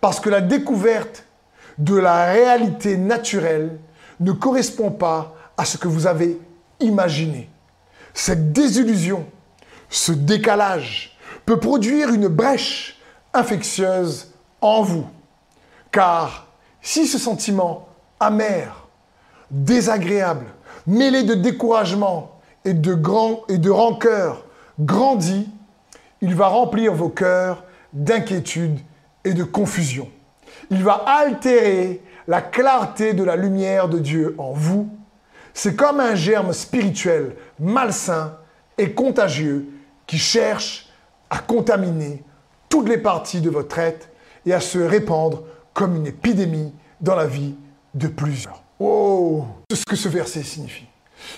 [0.00, 1.24] parce que la découverte
[1.78, 3.78] de la réalité naturelle
[4.20, 6.38] ne correspond pas à ce que vous avez
[6.80, 7.48] imaginé.
[8.12, 9.26] Cette désillusion,
[9.88, 13.00] ce décalage peut produire une brèche
[13.32, 15.06] infectieuse en vous,
[15.90, 16.46] car
[16.82, 17.88] si ce sentiment
[18.22, 18.88] amer,
[19.50, 20.46] désagréable,
[20.86, 24.44] mêlé de découragement et de, grand, et de rancœur,
[24.78, 25.48] grandit,
[26.20, 28.78] il va remplir vos cœurs d'inquiétude
[29.24, 30.08] et de confusion.
[30.70, 34.88] Il va altérer la clarté de la lumière de Dieu en vous.
[35.54, 38.36] C'est comme un germe spirituel malsain
[38.78, 39.68] et contagieux
[40.06, 40.88] qui cherche
[41.28, 42.22] à contaminer
[42.68, 44.08] toutes les parties de votre être
[44.46, 45.42] et à se répandre
[45.74, 47.54] comme une épidémie dans la vie
[47.94, 48.62] de plusieurs.
[48.80, 50.86] Oh, c'est ce que ce verset signifie.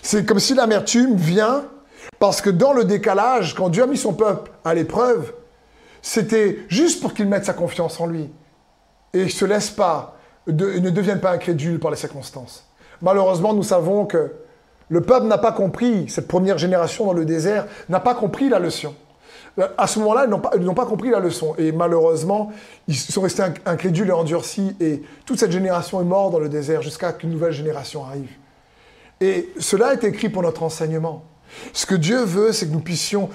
[0.03, 1.65] C'est comme si l'amertume vient
[2.19, 5.33] parce que dans le décalage, quand Dieu a mis son peuple à l'épreuve,
[6.03, 8.31] c'était juste pour qu'il mette sa confiance en lui
[9.13, 12.67] et ne se laisse pas, ne devienne pas incrédule par les circonstances.
[13.01, 14.33] Malheureusement, nous savons que
[14.89, 18.59] le peuple n'a pas compris, cette première génération dans le désert n'a pas compris la
[18.59, 18.95] leçon.
[19.79, 21.55] À ce moment-là, ils n'ont pas, compris la leçon.
[21.59, 22.53] Et malheureusement,
[22.89, 24.75] ils sont restés incrédules et endurcis.
[24.81, 28.31] Et toute cette génération est morte dans le désert jusqu'à qu'une nouvelle génération arrive.
[29.21, 31.25] Et cela est écrit pour notre enseignement.
[31.73, 33.31] Ce que Dieu veut, c'est que nous puissions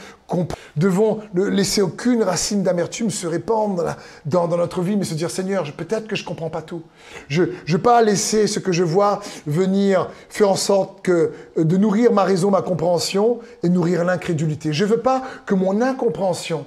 [0.76, 5.64] devons ne laisser aucune racine d'amertume se répandre dans, notre vie, mais se dire Seigneur,
[5.74, 6.84] peut-être que je ne comprends pas tout.
[7.28, 11.64] Je ne veux pas laisser ce que je vois venir faire en sorte que, euh,
[11.64, 14.74] de nourrir ma raison, ma compréhension et nourrir l'incrédulité.
[14.74, 16.66] Je ne veux pas que mon incompréhension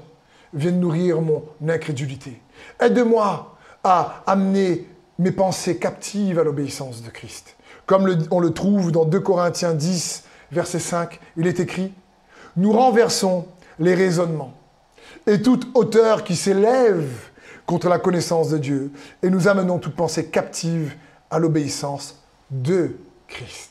[0.55, 2.40] vienne nourrir mon incrédulité.
[2.81, 4.87] Aide-moi à amener
[5.18, 7.57] mes pensées captives à l'obéissance de Christ.
[7.87, 11.92] Comme on le trouve dans 2 Corinthiens 10, verset 5, il est écrit,
[12.57, 13.47] nous renversons
[13.79, 14.55] les raisonnements
[15.27, 17.09] et toute hauteur qui s'élève
[17.67, 20.95] contre la connaissance de Dieu et nous amenons toute pensée captive
[21.31, 22.97] à l'obéissance de
[23.29, 23.71] Christ.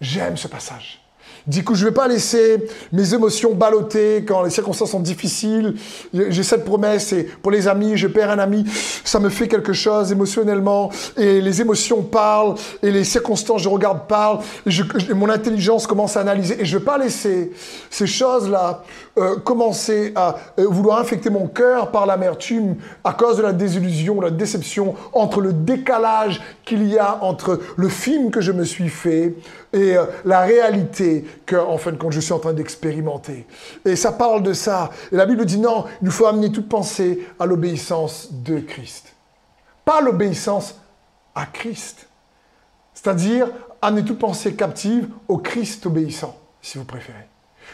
[0.00, 0.99] J'aime ce passage.
[1.46, 5.74] Du coup, je ne vais pas laisser mes émotions ballotter quand les circonstances sont difficiles.
[6.12, 8.64] J'ai cette promesse et pour les amis, je perds un ami,
[9.04, 14.06] ça me fait quelque chose émotionnellement et les émotions parlent et les circonstances, je regarde,
[14.06, 14.38] parlent.
[14.66, 17.52] Et, mon intelligence commence à analyser et je ne vais pas laisser
[17.90, 18.82] ces choses-là
[19.18, 24.20] euh, commencer à euh, vouloir infecter mon cœur par l'amertume à cause de la désillusion,
[24.20, 28.90] la déception entre le décalage qu'il y a entre le film que je me suis
[28.90, 29.34] fait
[29.72, 33.44] et euh, la réalité que, en fin de compte, je suis en train d'expérimenter.
[33.84, 34.90] Et ça parle de ça.
[35.10, 39.12] Et la Bible dit non, il nous faut amener toute pensée à l'obéissance de Christ.
[39.84, 40.76] Pas l'obéissance
[41.34, 42.06] à Christ.
[42.94, 43.48] C'est-à-dire
[43.82, 47.26] amener toute pensée captive au Christ obéissant, si vous préférez.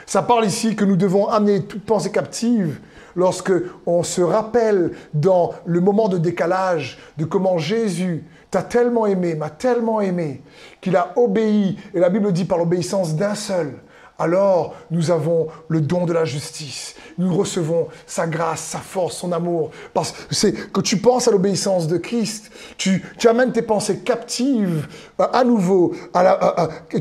[0.07, 2.81] Ça parle ici que nous devons amener toute pensée captive
[3.15, 3.53] lorsque
[3.85, 9.51] on se rappelle dans le moment de décalage de comment Jésus t'a tellement aimé, m'a
[9.51, 10.43] tellement aimé,
[10.81, 13.81] qu'il a obéi, et la Bible dit par l'obéissance d'un seul,
[14.19, 16.95] alors nous avons le don de la justice.
[17.19, 19.71] Nous recevons sa grâce, sa force, son amour.
[19.93, 24.89] Parce que c'est que tu penses à l'obéissance de Christ, tu, amènes tes pensées captives
[25.21, 25.95] euh, à nouveau.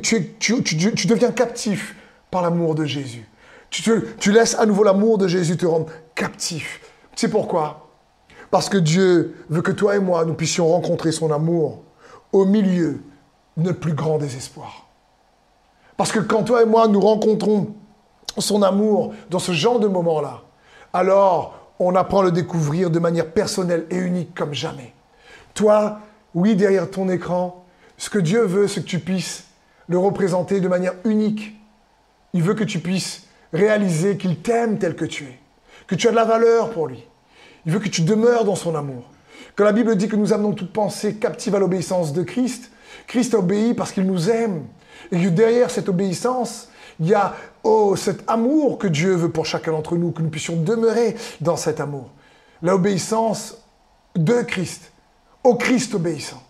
[0.01, 1.95] Tu, tu, deviens captif
[2.31, 3.25] par l'amour de Jésus.
[3.69, 6.81] Tu, laisses à nouveau l'amour de Jésus te rendre captif.
[7.15, 7.84] Sais pourquoi?
[8.51, 11.83] Parce que Dieu veut que toi et moi, nous puissions rencontrer son amour
[12.31, 13.01] au milieu
[13.57, 14.87] de notre plus grand désespoir.
[15.97, 17.73] Parce que quand toi et moi, nous rencontrons
[18.37, 20.41] son amour dans ce genre de moment-là,
[20.93, 24.93] alors on apprend à le découvrir de manière personnelle et unique comme jamais.
[25.53, 25.99] Toi,
[26.33, 27.65] oui, derrière ton écran,
[27.97, 29.45] ce que Dieu veut, c'est que tu puisses
[29.87, 31.55] le représenter de manière unique.
[32.33, 35.39] Il veut que tu puisses réaliser qu'il t'aime tel que tu es,
[35.87, 37.05] que tu as de la valeur pour lui.
[37.65, 39.03] Il veut que tu demeures dans son amour.
[39.55, 42.71] Quand la Bible dit que nous amenons toute pensée captive à l'obéissance de Christ,
[43.07, 44.65] Christ obéit parce qu'il nous aime.
[45.11, 49.45] Et que derrière cette obéissance, il y a oh, cet amour que Dieu veut pour
[49.45, 52.09] chacun d'entre nous, que nous puissions demeurer dans cet amour.
[52.61, 53.57] L'obéissance
[54.15, 54.91] de Christ,
[55.43, 56.41] au Christ obéissant.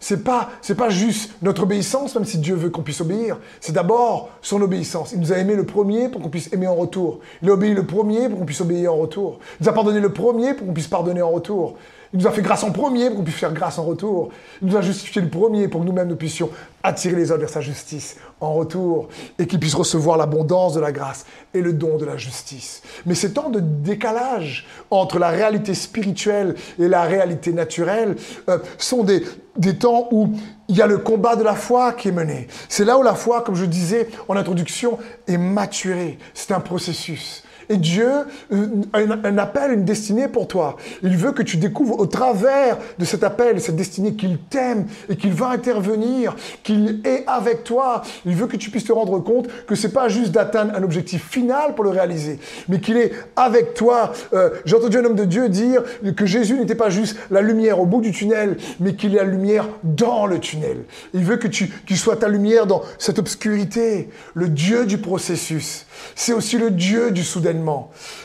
[0.00, 3.38] C'est pas, pas juste notre obéissance, même si Dieu veut qu'on puisse obéir.
[3.60, 5.12] C'est d'abord son obéissance.
[5.12, 7.20] Il nous a aimé le premier pour qu'on puisse aimer en retour.
[7.42, 9.38] Il a obéi le premier pour qu'on puisse obéir en retour.
[9.60, 11.76] Il nous a pardonné le premier pour qu'on puisse pardonner en retour.
[12.12, 14.30] Il nous a fait grâce en premier pour qu'on puisse faire grâce en retour.
[14.62, 16.48] Il nous a justifié le premier pour que nous-mêmes nous puissions
[16.82, 20.92] attirer les autres vers sa justice en retour et qu'ils puissent recevoir l'abondance de la
[20.92, 22.82] grâce et le don de la justice.
[23.06, 28.16] Mais ces temps de décalage entre la réalité spirituelle et la réalité naturelle
[28.48, 29.24] euh, sont des,
[29.56, 30.30] des temps où
[30.68, 32.48] il y a le combat de la foi qui est mené.
[32.68, 36.18] C'est là où la foi, comme je disais en introduction, est maturée.
[36.34, 37.44] C'est un processus.
[37.68, 38.08] Et Dieu
[38.52, 40.76] euh, a un appel, une destinée pour toi.
[41.02, 45.16] Il veut que tu découvres au travers de cet appel, cette destinée qu'il t'aime et
[45.16, 48.02] qu'il va intervenir, qu'il est avec toi.
[48.26, 51.28] Il veut que tu puisses te rendre compte que c'est pas juste d'atteindre un objectif
[51.28, 54.12] final pour le réaliser, mais qu'il est avec toi.
[54.32, 55.82] Euh, j'ai entendu un homme de Dieu dire
[56.16, 59.24] que Jésus n'était pas juste la lumière au bout du tunnel, mais qu'il est la
[59.24, 60.84] lumière dans le tunnel.
[61.12, 65.86] Il veut que tu qu'il soit ta lumière dans cette obscurité, le Dieu du processus.
[66.14, 67.22] C'est aussi le Dieu du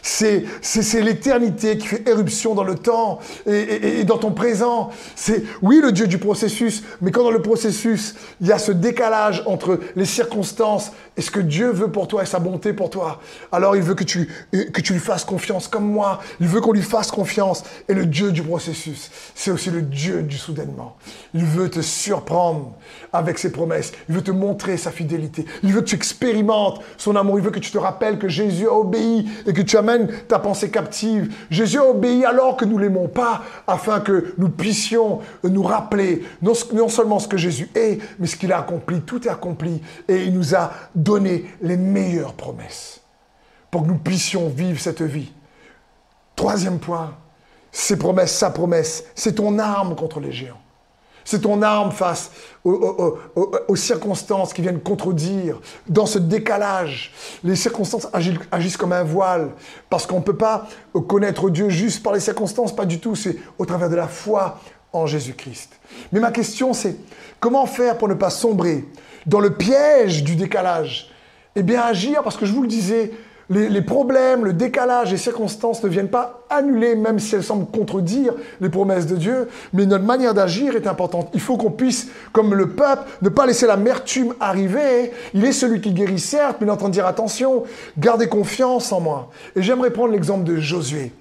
[0.01, 0.43] C'est,
[1.01, 4.89] l'éternité qui fait éruption dans le temps et, dans ton présent.
[5.15, 8.71] C'est, oui, le Dieu du processus, mais quand dans le processus, il y a ce
[8.71, 12.89] décalage entre les circonstances et ce que Dieu veut pour toi et sa bonté pour
[12.89, 13.19] toi,
[13.51, 16.21] alors il veut que tu, que tu lui fasses confiance comme moi.
[16.39, 17.65] Il veut qu'on lui fasse confiance.
[17.89, 20.95] Et le Dieu du processus, c'est aussi le Dieu du soudainement.
[21.34, 22.71] Il veut te surprendre
[23.12, 23.91] avec ses promesses.
[24.08, 25.43] Il veut te montrer sa fidélité.
[25.62, 27.38] Il veut que tu expérimentes son amour.
[27.38, 30.39] Il veut que tu te rappelles que Jésus a obéi et que tu amènes ta
[30.39, 31.36] pensée captive.
[31.49, 36.53] Jésus a obéi alors que nous l'aimons pas, afin que nous puissions nous rappeler non,
[36.71, 39.01] non seulement ce que Jésus est, mais ce qu'il a accompli.
[39.01, 40.71] Tout est accompli et il nous a
[41.17, 43.01] les meilleures promesses
[43.71, 45.31] pour que nous puissions vivre cette vie.
[46.35, 47.15] Troisième point,
[47.71, 50.61] ses promesses, sa promesse, c'est ton arme contre les géants.
[51.25, 52.31] C'est ton arme face
[52.63, 55.59] aux, circonstances qui viennent contredire.
[55.87, 58.07] Dans ce décalage, les circonstances
[58.51, 59.51] agissent, comme un voile.
[59.91, 60.67] Parce qu'on ne peut pas
[61.07, 63.15] connaître Dieu juste par les circonstances, pas du tout.
[63.15, 64.59] C'est au travers de la foi
[64.93, 65.80] en Jésus-Christ.
[66.12, 66.95] Mais ma question, c'est
[67.39, 68.86] comment faire pour ne pas sombrer
[69.25, 71.12] dans le piège du décalage?
[71.56, 73.12] Eh bien, agir, parce que je vous le disais,
[73.49, 78.34] les, problèmes, le décalage, les circonstances ne viennent pas annuler, même si elles semblent contredire
[78.62, 81.32] les promesses de Dieu, mais notre manière d'agir est importante.
[81.34, 85.12] Il faut qu'on puisse, comme le peuple, ne pas laisser l'amertume arriver.
[85.34, 87.63] Il est celui qui guérit, certes, mais il dire attention,
[87.97, 89.32] gardez confiance en moi.
[89.56, 91.12] Et j'aimerais prendre l'exemple de Josué.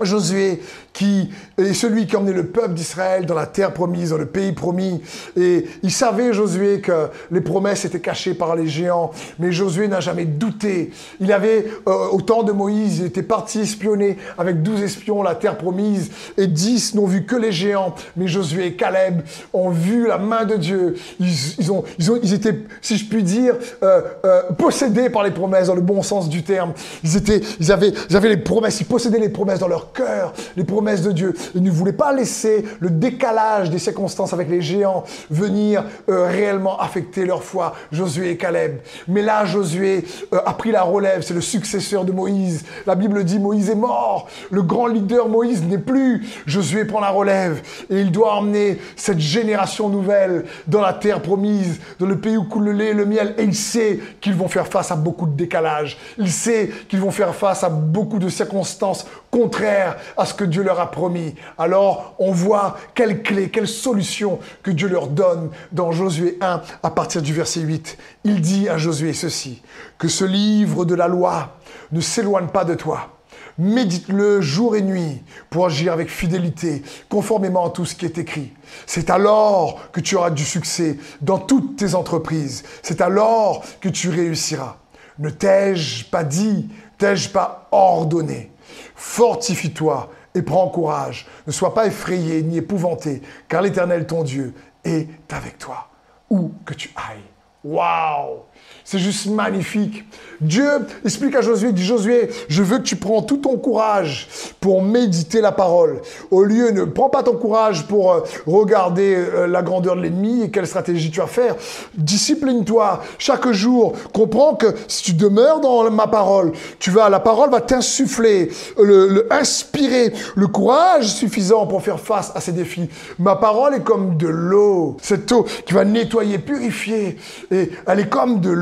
[0.00, 4.18] Josué, qui est celui qui a emmené le peuple d'Israël dans la terre promise, dans
[4.18, 5.02] le pays promis.
[5.36, 9.10] Et il savait, Josué, que les promesses étaient cachées par les géants.
[9.38, 10.92] Mais Josué n'a jamais douté.
[11.20, 15.34] Il avait, euh, au temps de Moïse, il était parti espionner avec douze espions la
[15.34, 16.10] terre promise.
[16.38, 17.94] Et dix n'ont vu que les géants.
[18.16, 19.22] Mais Josué et Caleb
[19.52, 20.96] ont vu la main de Dieu.
[21.18, 25.30] Ils, ont, ils, ont, ils étaient, si je puis dire, euh, euh, possédés par les
[25.32, 26.72] promesses, dans le bon sens du terme.
[27.04, 29.92] Ils, étaient, ils, avaient, ils avaient les promesses, ils possédaient les promesses dans leur leur
[29.92, 31.34] cœur les promesses de Dieu.
[31.54, 36.78] Ils ne voulaient pas laisser le décalage des circonstances avec les géants venir euh, réellement
[36.78, 38.78] affecter leur foi, Josué et Caleb.
[39.08, 42.64] Mais là, Josué euh, a pris la relève, c'est le successeur de Moïse.
[42.86, 46.26] La Bible dit Moïse est mort, le grand leader Moïse n'est plus.
[46.46, 51.80] Josué prend la relève et il doit emmener cette génération nouvelle dans la terre promise,
[51.98, 53.34] dans le pays où coule le lait et le miel.
[53.38, 55.96] Et il sait qu'ils vont faire face à beaucoup de décalage.
[56.18, 59.69] Il sait qu'ils vont faire face à beaucoup de circonstances contraires
[60.16, 61.34] à ce que Dieu leur a promis.
[61.58, 66.90] Alors, on voit quelle clé, quelle solution que Dieu leur donne dans Josué 1 à
[66.90, 67.98] partir du verset 8.
[68.24, 69.62] Il dit à Josué ceci,
[69.98, 71.56] que ce livre de la loi
[71.92, 73.10] ne s'éloigne pas de toi
[73.58, 78.54] Médite-le jour et nuit pour agir avec fidélité, conformément à tout ce qui est écrit.
[78.86, 82.62] C'est alors que tu auras du succès dans toutes tes entreprises.
[82.82, 84.76] C'est alors que tu réussiras.
[85.18, 88.50] Ne t'ai-je pas dit, t'ai-je pas ordonné?
[88.94, 91.26] Fortifie-toi et prends courage.
[91.46, 94.54] Ne sois pas effrayé ni épouvanté, car l'Éternel ton Dieu
[94.84, 95.88] est avec toi,
[96.28, 97.20] où que tu ailles.
[97.64, 98.44] Waouh
[98.90, 100.04] c'est juste magnifique.
[100.40, 100.68] Dieu
[101.04, 104.28] explique à Josué, dit Josué, je veux que tu prends tout ton courage
[104.58, 106.00] pour méditer la parole.
[106.30, 110.42] Au lieu, ne prends pas ton courage pour euh, regarder euh, la grandeur de l'ennemi
[110.42, 111.56] et quelle stratégie tu vas faire.
[111.94, 113.92] Discipline-toi chaque jour.
[114.12, 119.08] Comprends que si tu demeures dans ma parole, tu vas, la parole va t'insuffler, le,
[119.08, 122.88] le, inspirer le courage suffisant pour faire face à ces défis.
[123.18, 124.96] Ma parole est comme de l'eau.
[125.02, 127.18] Cette eau qui va nettoyer, purifier.
[127.50, 128.59] Et elle est comme de l'eau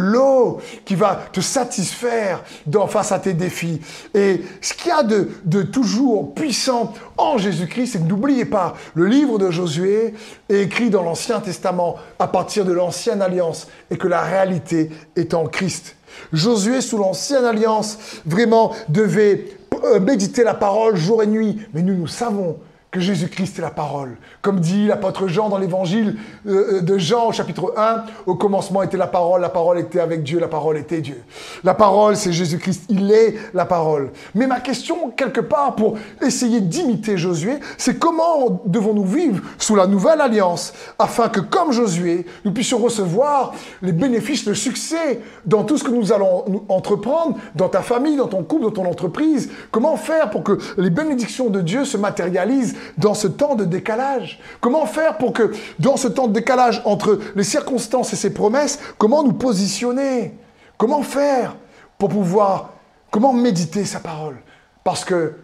[0.84, 3.80] qui va te satisfaire dans, face à tes défis.
[4.14, 8.74] Et ce qu'il y a de, de toujours puissant en Jésus-Christ, c'est que n'oubliez pas,
[8.94, 10.14] le livre de Josué
[10.48, 15.34] est écrit dans l'Ancien Testament à partir de l'Ancienne Alliance et que la réalité est
[15.34, 15.96] en Christ.
[16.32, 19.46] Josué, sous l'Ancienne Alliance, vraiment devait
[19.84, 21.58] euh, méditer la parole jour et nuit.
[21.72, 22.58] Mais nous, nous savons
[22.90, 24.16] que Jésus-Christ est la parole.
[24.40, 28.82] Comme dit l'apôtre Jean dans l'évangile euh, euh, de Jean au chapitre 1, au commencement
[28.82, 31.22] était la parole, la parole était avec Dieu, la parole était Dieu.
[31.64, 34.10] La parole, c'est Jésus-Christ, il est la parole.
[34.34, 39.86] Mais ma question, quelque part, pour essayer d'imiter Josué, c'est comment devons-nous vivre sous la
[39.86, 45.76] nouvelle alliance, afin que, comme Josué, nous puissions recevoir les bénéfices, le succès dans tout
[45.76, 49.50] ce que nous allons entreprendre, dans ta famille, dans ton couple, dans ton entreprise.
[49.70, 54.40] Comment faire pour que les bénédictions de Dieu se matérialisent dans ce temps de décalage
[54.60, 58.78] Comment faire pour que dans ce temps de décalage entre les circonstances et ses promesses,
[58.98, 60.36] comment nous positionner?
[60.76, 61.56] Comment faire
[61.98, 62.74] pour pouvoir,
[63.10, 64.36] comment méditer sa parole?
[64.84, 65.34] Parce que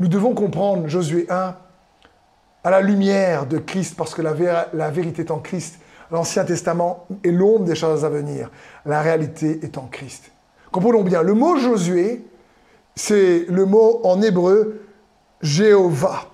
[0.00, 1.54] nous devons comprendre Josué 1
[2.64, 5.80] à la lumière de Christ, parce que la, la vérité est en Christ.
[6.10, 8.50] L'Ancien Testament est l'ombre des choses à venir.
[8.86, 10.30] La réalité est en Christ.
[10.70, 12.24] Comprenons bien, le mot Josué,
[12.94, 14.82] c'est le mot en hébreu
[15.40, 16.26] Jéhovah.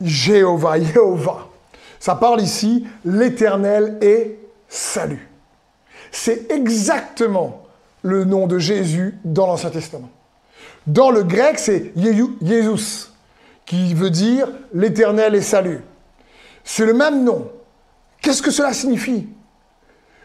[0.00, 1.48] Jéhovah, Jéhovah.
[1.98, 5.28] Ça parle ici, l'éternel est salut.
[6.10, 7.64] C'est exactement
[8.02, 10.10] le nom de Jésus dans l'Ancien Testament.
[10.86, 13.10] Dans le grec, c'est Jésus,
[13.66, 15.80] qui veut dire l'éternel est salut.
[16.64, 17.50] C'est le même nom.
[18.22, 19.28] Qu'est-ce que cela signifie?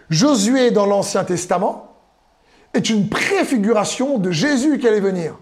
[0.10, 1.96] Josué dans l'Ancien Testament
[2.74, 5.38] est une préfiguration de Jésus qui allait venir.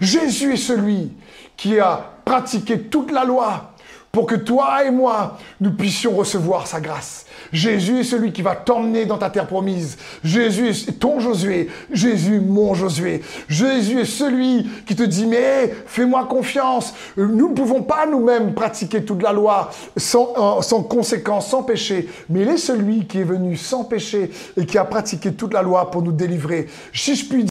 [0.00, 1.12] Jésus est celui
[1.56, 3.74] qui a pratiqué toute la loi
[4.14, 7.26] pour que toi et moi, nous puissions recevoir sa grâce.
[7.52, 9.98] Jésus est celui qui va t'emmener dans ta terre promise.
[10.22, 11.68] Jésus est ton Josué.
[11.90, 13.22] Jésus, mon Josué.
[13.48, 16.94] Jésus est celui qui te dit, mais fais-moi confiance.
[17.16, 22.08] Nous ne pouvons pas nous-mêmes pratiquer toute la loi sans, euh, sans conséquence, sans péché.
[22.30, 25.62] Mais il est celui qui est venu sans péché et qui a pratiqué toute la
[25.62, 26.68] loi pour nous délivrer.
[26.92, 27.50] Si je puis dire,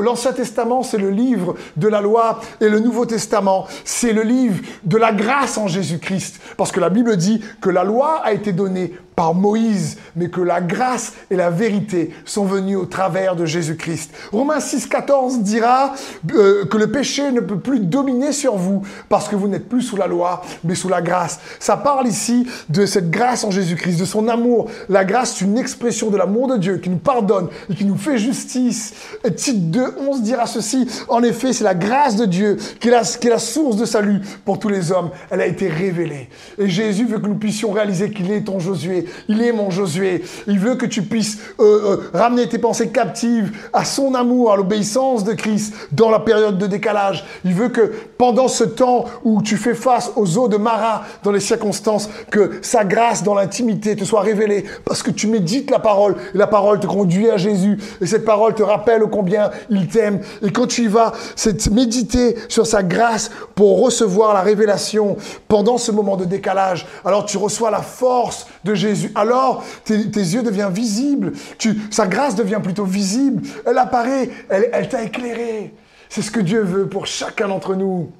[0.00, 4.60] L'Ancien Testament, c'est le livre de la loi et le Nouveau Testament, c'est le livre
[4.84, 6.40] de la grâce en Jésus-Christ.
[6.56, 10.40] Parce que la Bible dit que la loi a été donnée par Moïse, mais que
[10.40, 14.12] la grâce et la vérité sont venues au travers de Jésus-Christ.
[14.30, 15.92] Romains 6,14 dira
[16.36, 19.82] euh, que le péché ne peut plus dominer sur vous parce que vous n'êtes plus
[19.82, 21.40] sous la loi, mais sous la grâce.
[21.58, 24.70] Ça parle ici de cette grâce en Jésus-Christ, de son amour.
[24.88, 27.98] La grâce, c'est une expression de l'amour de Dieu qui nous pardonne et qui nous
[27.98, 28.94] fait justice.
[29.24, 30.86] Et titre 2, 11 dira ceci.
[31.08, 33.84] En effet, c'est la grâce de Dieu qui est, la, qui est la source de
[33.84, 35.10] salut pour tous les hommes.
[35.28, 36.28] Elle a été révélée.
[36.56, 40.22] Et Jésus veut que nous puissions réaliser qu'il est ton Josué, Il est mon Josué.
[40.46, 44.56] Il veut que tu puisses euh, euh, ramener tes pensées captives à son amour, à
[44.56, 47.24] l'obéissance de Christ dans la période de décalage.
[47.44, 51.32] Il veut que pendant ce temps où tu fais face aux eaux de Mara, dans
[51.32, 55.78] les circonstances, que sa grâce dans l'intimité te soit révélée parce que tu médites la
[55.78, 59.88] parole et la parole te conduit à Jésus et cette parole te rappelle combien il
[59.88, 60.20] t'aime.
[60.42, 65.16] Et quand tu y vas, c'est méditer sur sa grâce pour recevoir la révélation
[65.48, 66.86] pendant ce moment de décalage.
[67.04, 69.10] Alors tu reçois la force Jésus.
[69.14, 71.32] Alors tes, yeux deviennent visibles.
[71.58, 73.42] Tu, sa grâce devient plutôt visible.
[73.66, 74.30] Elle apparaît.
[74.48, 75.74] Elle, elle t'a éclairé.
[76.08, 78.10] C'est ce que Dieu veut pour chacun d'entre nous.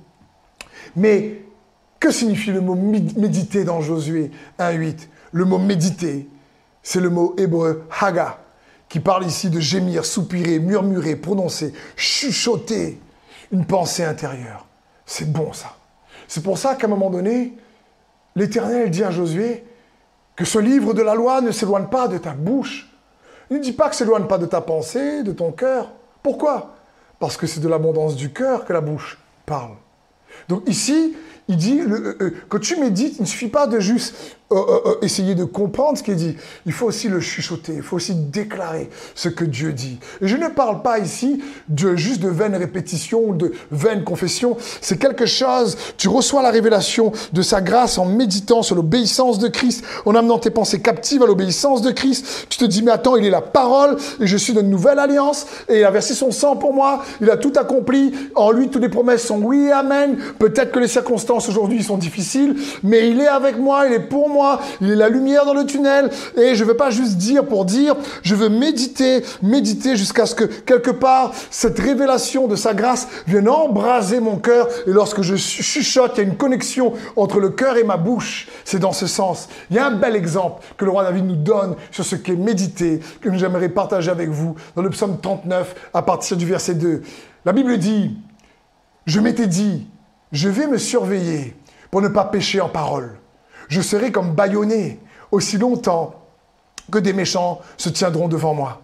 [0.97, 1.43] Mais
[2.01, 6.29] que signifie le mot méditer dans Josué 1.8 Le mot méditer,
[6.83, 8.39] c'est le mot hébreu haga,
[8.89, 13.01] qui parle ici de gémir, soupirer, murmurer, prononcer, chuchoter
[13.51, 14.67] une pensée intérieure.
[15.07, 15.77] C'est bon ça.
[16.29, 17.55] C'est pour ça qu'à un moment donné,
[18.37, 19.65] l'Éternel dit à Josué
[20.39, 22.89] que ce livre de la loi ne s'éloigne pas de ta bouche.
[23.51, 25.91] Ne dit pas que s'éloigne pas de ta pensée, de ton cœur.
[26.23, 26.77] Pourquoi?
[27.19, 29.73] Parce que c'est de l'abondance du cœur que la bouche parle.
[30.49, 31.17] Donc ici,
[31.49, 34.15] il dit, le, euh, quand tu médites, il ne suffit pas de juste
[34.51, 36.35] euh, euh, essayer de comprendre ce qui est dit.
[36.65, 39.99] Il faut aussi le chuchoter, il faut aussi déclarer ce que Dieu dit.
[40.23, 44.57] Et je ne parle pas ici de juste de vaines répétitions ou de vaines confessions.
[44.81, 49.49] C'est quelque chose, tu reçois la révélation de sa grâce en méditant sur l'obéissance de
[49.49, 52.47] Christ, en amenant tes pensées captives à l'obéissance de Christ.
[52.49, 55.47] Tu te dis, mais attends, il est la parole et je suis d'une nouvelle alliance
[55.69, 58.15] et il a versé son sang pour moi, il a tout accompli.
[58.35, 60.17] En lui, toutes les promesses sont oui amen.
[60.39, 64.29] Peut-être que les circonstances aujourd'hui sont difficiles, mais il est avec moi, il est pour
[64.29, 64.39] moi
[64.81, 66.11] il est la lumière dans le tunnel.
[66.37, 70.35] Et je ne veux pas juste dire pour dire, je veux méditer, méditer jusqu'à ce
[70.35, 74.69] que quelque part cette révélation de sa grâce vienne embraser mon cœur.
[74.87, 78.49] Et lorsque je chuchote, il y a une connexion entre le cœur et ma bouche.
[78.65, 79.49] C'est dans ce sens.
[79.71, 82.37] Il y a un bel exemple que le roi David nous donne sur ce qu'est
[82.37, 87.03] méditer, que j'aimerais partager avec vous dans le psaume 39 à partir du verset 2.
[87.45, 88.17] La Bible dit,
[89.07, 89.87] je m'étais dit,
[90.33, 91.57] je vais me surveiller
[91.91, 93.19] pour ne pas pécher en parole
[93.69, 94.99] je serai comme bâillonné
[95.31, 96.15] aussi longtemps
[96.91, 98.81] que des méchants se tiendront devant moi.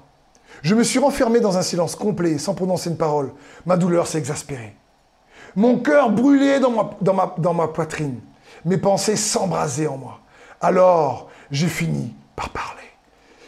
[0.62, 3.32] Je me suis renfermé dans un silence complet, sans prononcer une parole.
[3.66, 4.76] Ma douleur s'est exaspérée.
[5.56, 8.20] Mon cœur brûlait dans ma, poitrine.
[8.64, 10.20] Mes pensées s'embrasaient en moi.
[10.60, 12.73] Alors, j'ai fini par parler.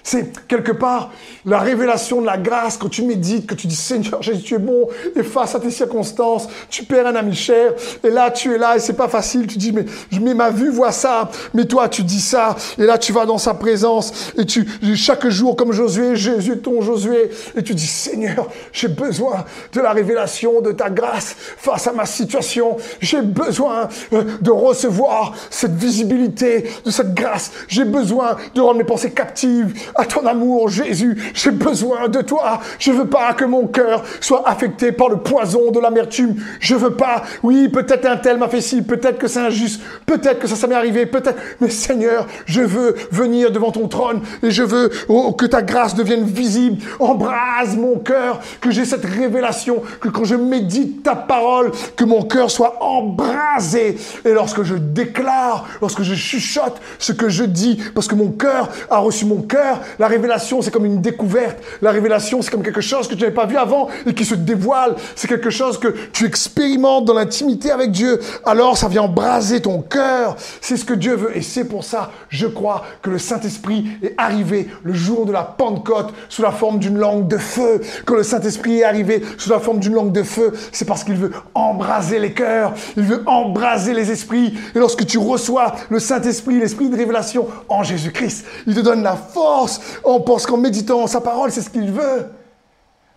[0.07, 1.11] C'est quelque part
[1.45, 4.59] la révélation de la grâce quand tu médites, que tu dis Seigneur Jésus, tu es
[4.59, 4.87] bon,
[5.17, 7.73] et face à tes circonstances, tu perds un ami cher,
[8.05, 9.85] et là tu es là et c'est pas facile, tu dis mais,
[10.21, 13.39] mais ma vue voit ça, mais toi tu dis ça, et là tu vas dans
[13.39, 18.49] sa présence, et tu chaque jour comme Josué, Jésus ton Josué, et tu dis Seigneur,
[18.73, 24.23] j'ai besoin de la révélation de ta grâce face à ma situation, j'ai besoin euh,
[24.41, 30.05] de recevoir cette visibilité de cette grâce, j'ai besoin de rendre mes pensées captives à
[30.05, 31.16] ton amour, Jésus.
[31.34, 32.61] J'ai besoin de toi.
[32.78, 36.36] Je veux pas que mon cœur soit affecté par le poison de l'amertume.
[36.61, 40.38] Je veux pas, oui, peut-être un tel m'a fait ci, peut-être que c'est injuste, peut-être
[40.38, 41.38] que ça, ça m'est arrivé, peut-être.
[41.61, 45.94] Mais Seigneur, je veux venir devant ton trône et je veux oh, que ta grâce
[45.94, 46.82] devienne visible.
[46.99, 52.22] Embrase mon cœur, que j'ai cette révélation, que quand je médite ta parole, que mon
[52.22, 53.99] cœur soit embrasé.
[54.24, 58.68] Et lorsque je déclare, lorsque je chuchote ce que je dis, parce que mon cœur
[58.90, 61.59] a reçu mon cœur, la révélation, c'est comme une découverte.
[61.82, 64.34] La révélation, c'est comme quelque chose que tu n'avais pas vu avant et qui se
[64.34, 64.95] dévoile.
[65.14, 68.20] C'est quelque chose que tu expérimentes dans l'intimité avec Dieu.
[68.45, 70.37] Alors, ça vient embraser ton cœur.
[70.61, 71.37] C'est ce que Dieu veut.
[71.37, 75.43] Et c'est pour ça, je crois, que le Saint-Esprit est arrivé le jour de la
[75.43, 77.80] Pentecôte sous la forme d'une langue de feu.
[78.05, 81.16] Quand le Saint-Esprit est arrivé sous la forme d'une langue de feu, c'est parce qu'il
[81.16, 82.72] veut embraser les cœurs.
[82.97, 84.55] Il veut embraser les esprits.
[84.74, 89.16] Et lorsque tu reçois le Saint-Esprit, l'Esprit de révélation en Jésus-Christ, il te donne la
[89.16, 92.31] force on pense qu'en méditant sa parole, c'est ce qu'il veut.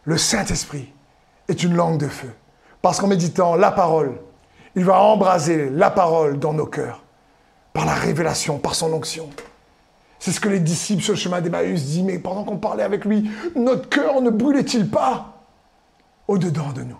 [0.03, 0.91] Le Saint-Esprit
[1.47, 2.31] est une langue de feu.
[2.81, 4.19] Parce qu'en méditant la parole,
[4.75, 7.03] il va embraser la parole dans nos cœurs.
[7.73, 9.29] Par la révélation, par son onction.
[10.19, 13.05] C'est ce que les disciples sur le chemin d'Emmaüs disent, mais pendant qu'on parlait avec
[13.05, 15.43] lui, notre cœur ne brûlait-il pas
[16.27, 16.99] au-dedans de nous?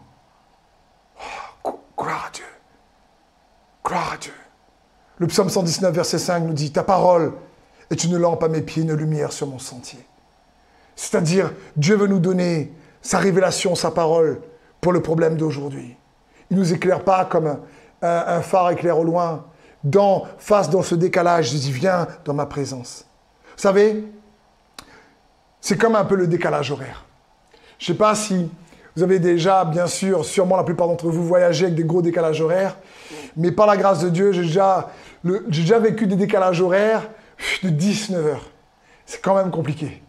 [1.66, 2.46] Oh, Gloire à Dieu.
[3.86, 4.34] Gloire à Dieu.
[5.18, 7.34] Le psaume 119, verset 5 nous dit, ta parole
[7.90, 10.00] est une lampe à mes pieds, une lumière sur mon sentier.
[10.96, 14.42] C'est-à-dire, Dieu veut nous donner sa révélation, sa parole
[14.82, 15.96] pour le problème d'aujourd'hui.
[16.50, 17.58] Il ne nous éclaire pas comme
[18.02, 19.46] un, phare éclaire au loin.
[19.84, 23.06] Dans, face dans ce décalage, il dit, viens dans ma présence.
[23.56, 24.04] Vous savez,
[25.62, 27.06] c'est comme un peu le décalage horaire.
[27.78, 28.50] Je ne sais pas si
[28.96, 32.42] vous avez déjà, bien sûr, sûrement la plupart d'entre vous voyagé avec des gros décalages
[32.42, 32.78] horaires,
[33.38, 34.90] mais par la grâce de Dieu, j'ai déjà,
[35.24, 37.10] déjà vécu des décalages horaires
[37.64, 38.52] de 19 heures.
[39.06, 40.02] C'est quand même compliqué.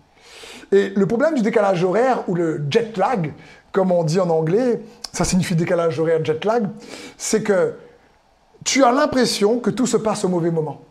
[0.73, 3.33] Et le problème du décalage horaire ou le jet lag,
[3.73, 4.81] comme on dit en anglais,
[5.13, 6.69] ça signifie décalage horaire, jet lag,
[7.17, 7.75] c'est que
[8.65, 10.83] tu as l'impression que tout se passe au mauvais moment.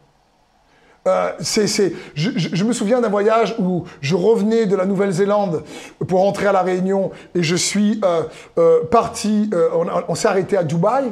[1.08, 5.64] Euh, je, me souviens d'un voyage où je revenais de la Nouvelle-Zélande
[6.08, 8.24] pour rentrer à la Réunion et je suis euh,
[8.58, 11.06] euh, parti, on, on s'est arrêté à Dubaï.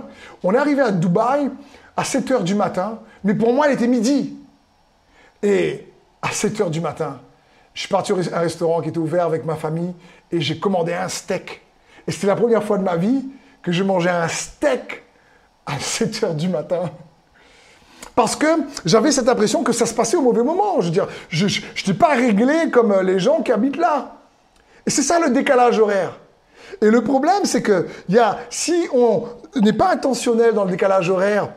[0.44, 1.50] On est arrivé à Dubaï
[1.96, 4.37] à 7 h du matin, mais pour moi, il était midi.
[5.44, 5.88] Et
[6.22, 7.20] à 7 h du matin,
[7.74, 9.94] je suis parti à un restaurant qui était ouvert avec ma famille
[10.32, 11.62] et j'ai commandé un steak.
[12.08, 13.26] Et c'était la première fois de ma vie
[13.62, 15.04] que je mangeais un steak
[15.66, 16.90] à 7 h du matin.
[18.16, 18.48] Parce que
[18.84, 20.82] j'avais cette impression que ça se passait au mauvais moment.
[20.82, 24.16] Je veux dire, je n'étais pas réglé comme les gens qui habitent là.
[24.88, 26.20] Et c'est ça le décalage horaire.
[26.82, 29.26] Et le problème, c'est que y a, si on
[29.56, 31.50] n'est pas intentionnel dans le décalage horaire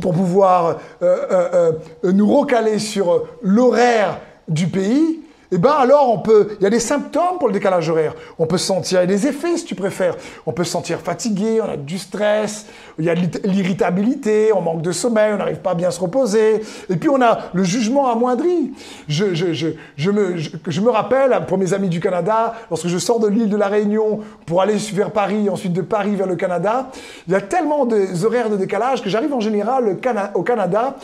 [0.00, 1.72] pour pouvoir euh, euh,
[2.04, 5.23] euh, nous recaler sur l'horaire du pays,
[5.54, 8.14] eh bien alors on peut, il y a des symptômes pour le décalage horaire.
[8.38, 10.16] On peut sentir, il y a des effets si tu préfères.
[10.46, 12.66] On peut se sentir fatigué, on a du stress,
[12.98, 16.00] il y a de l'irritabilité, on manque de sommeil, on n'arrive pas à bien se
[16.00, 16.60] reposer.
[16.90, 18.72] Et puis on a le jugement amoindri.
[19.06, 22.98] Je, je, je, je me, je, me rappelle, pour mes amis du Canada, lorsque je
[22.98, 26.36] sors de l'île de la Réunion pour aller vers Paris, ensuite de Paris vers le
[26.36, 26.90] Canada,
[27.28, 29.98] il y a tellement d'horaires de décalage que j'arrive en général
[30.34, 30.96] au Canada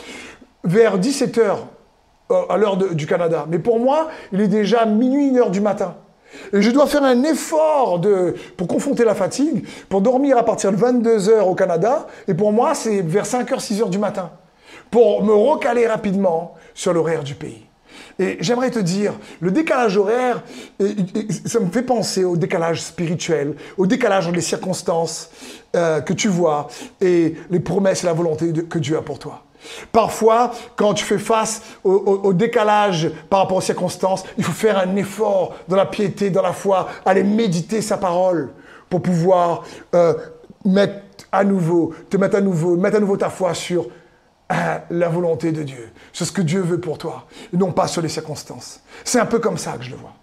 [0.63, 1.67] vers 17 heures
[2.49, 3.45] à l'heure du Canada.
[3.49, 5.95] Mais pour moi, il est déjà minuit, une heure du matin.
[6.53, 10.71] Et je dois faire un effort de, pour confronter la fatigue, pour dormir à partir
[10.71, 12.07] de 22 heures au Canada.
[12.27, 14.31] Et pour moi, c'est vers 5 heures, 6 heures du matin.
[14.89, 17.65] Pour me recaler rapidement sur l'horaire du pays.
[18.19, 20.43] Et j'aimerais te dire, le décalage horaire,
[21.45, 25.29] ça me fait penser au décalage spirituel, au décalage dans les circonstances
[25.75, 26.67] euh, que tu vois
[26.99, 29.43] et les promesses et la volonté que Dieu a pour toi.
[29.91, 34.95] Parfois, quand tu fais face au, décalage par rapport aux circonstances, il faut faire un
[34.95, 38.49] effort dans la piété, dans la foi, aller méditer sa parole
[38.89, 39.63] pour pouvoir
[39.95, 40.13] euh,
[40.65, 40.95] mettre
[41.31, 43.87] à nouveau, te mettre à nouveau, mettre à nouveau ta foi sur
[44.51, 47.87] euh, la volonté de Dieu, sur ce que Dieu veut pour toi, et non pas
[47.87, 48.81] sur les circonstances.
[49.05, 50.13] C'est un peu comme ça que je le vois.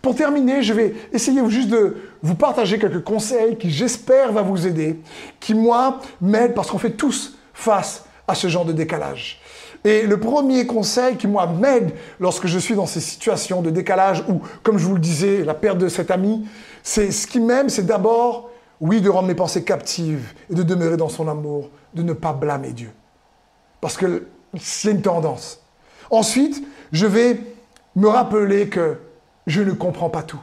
[0.00, 4.66] Pour terminer, je vais essayer juste de vous partager quelques conseils qui, j'espère, va vous
[4.66, 5.00] aider,
[5.40, 9.40] qui, moi, m'aident parce qu'on fait tous face à ce genre de décalage.
[9.84, 14.40] Et le premier conseil qui, m'aide lorsque je suis dans ces situations de décalage ou,
[14.62, 16.46] comme je vous le disais, la perte de cet ami,
[16.82, 18.50] c'est ce qui m'aime, c'est d'abord,
[18.80, 22.32] oui, de rendre mes pensées captives et de demeurer dans son amour, de ne pas
[22.32, 22.90] blâmer Dieu.
[23.82, 24.26] Parce que
[24.58, 25.60] c'est une tendance.
[26.10, 26.62] Ensuite,
[26.92, 27.40] je vais
[27.94, 28.98] me rappeler que
[29.46, 30.40] je ne comprends pas tout.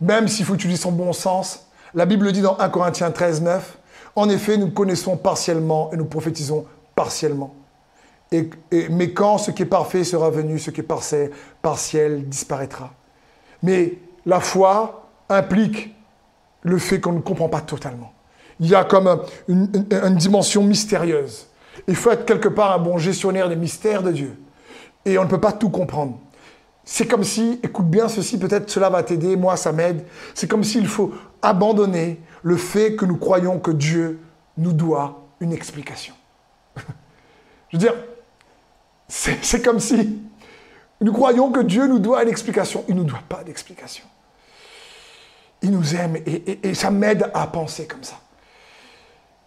[0.00, 3.78] Même s'il faut utiliser son bon sens, la Bible dit dans 1 Corinthiens 13, 9,
[4.16, 6.66] en effet, nous connaissons partiellement et nous prophétisons
[6.98, 7.54] partiellement.
[8.32, 8.50] Et,
[8.90, 11.30] mais quand ce qui est parfait sera venu, ce qui est partiel,
[11.62, 12.92] partiel disparaîtra.
[13.62, 15.94] Mais la foi implique
[16.62, 18.12] le fait qu'on ne comprend pas totalement.
[18.58, 21.46] Il y a comme une, une, dimension mystérieuse.
[21.86, 24.36] Il faut être quelque part un bon gestionnaire des mystères de Dieu.
[25.04, 26.18] Et on ne peut pas tout comprendre.
[26.84, 30.04] C'est comme si, écoute bien ceci, peut-être cela va t'aider, moi ça m'aide.
[30.34, 34.18] C'est comme s'il faut abandonner le fait que nous croyons que Dieu
[34.56, 36.14] nous doit une explication.
[37.68, 37.94] Je veux dire,
[39.08, 40.20] c'est comme si
[41.00, 42.84] nous croyons que Dieu nous doit une explication.
[42.88, 44.04] Il ne nous doit pas d'explication.
[45.62, 48.16] Il nous aime et, ça m'aide à penser comme ça.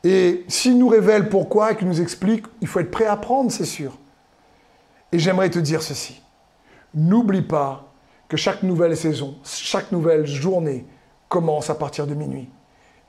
[0.04, 3.52] Et s'il nous révèle pourquoi et qu'il nous explique, il faut être prêt à apprendre,
[3.52, 3.98] c'est sûr.
[5.12, 6.22] Et j'aimerais te dire ceci.
[6.94, 7.94] N'oublie pas
[8.28, 10.86] que chaque nouvelle saison, chaque nouvelle journée
[11.30, 12.50] commence à partir de minuit.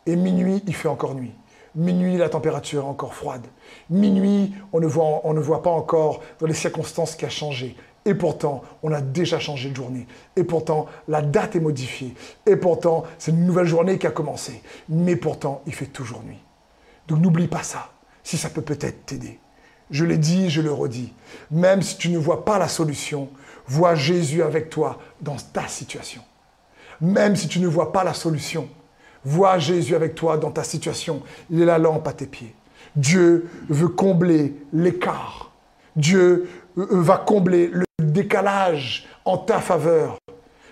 [0.04, 1.32] Et minuit, il fait encore nuit.
[1.74, 3.46] Minuit, la température est encore froide.
[3.88, 7.76] Minuit, on ne, voit, on ne voit pas encore dans les circonstances qui a changé.
[8.04, 10.06] Et pourtant, on a déjà changé de journée.
[10.36, 12.14] Et pourtant, la date est modifiée.
[12.46, 14.62] Et pourtant, c'est une nouvelle journée qui a commencé.
[14.88, 16.42] Mais pourtant, il fait toujours nuit.
[17.08, 17.90] Donc n'oublie pas ça,
[18.22, 19.38] si ça peut peut-être t'aider.
[19.90, 21.12] Je l'ai dit, je le redis.
[21.50, 23.28] Même si tu ne vois pas la solution,
[23.66, 26.22] vois Jésus avec toi dans ta situation.
[27.00, 28.68] Même si tu ne vois pas la solution,
[29.24, 31.22] Vois Jésus avec toi dans ta situation.
[31.50, 32.54] Il est la lampe à tes pieds.
[32.96, 35.52] Dieu veut combler l'écart.
[35.96, 36.48] Dieu
[36.78, 40.18] euh, va combler le décalage en ta faveur.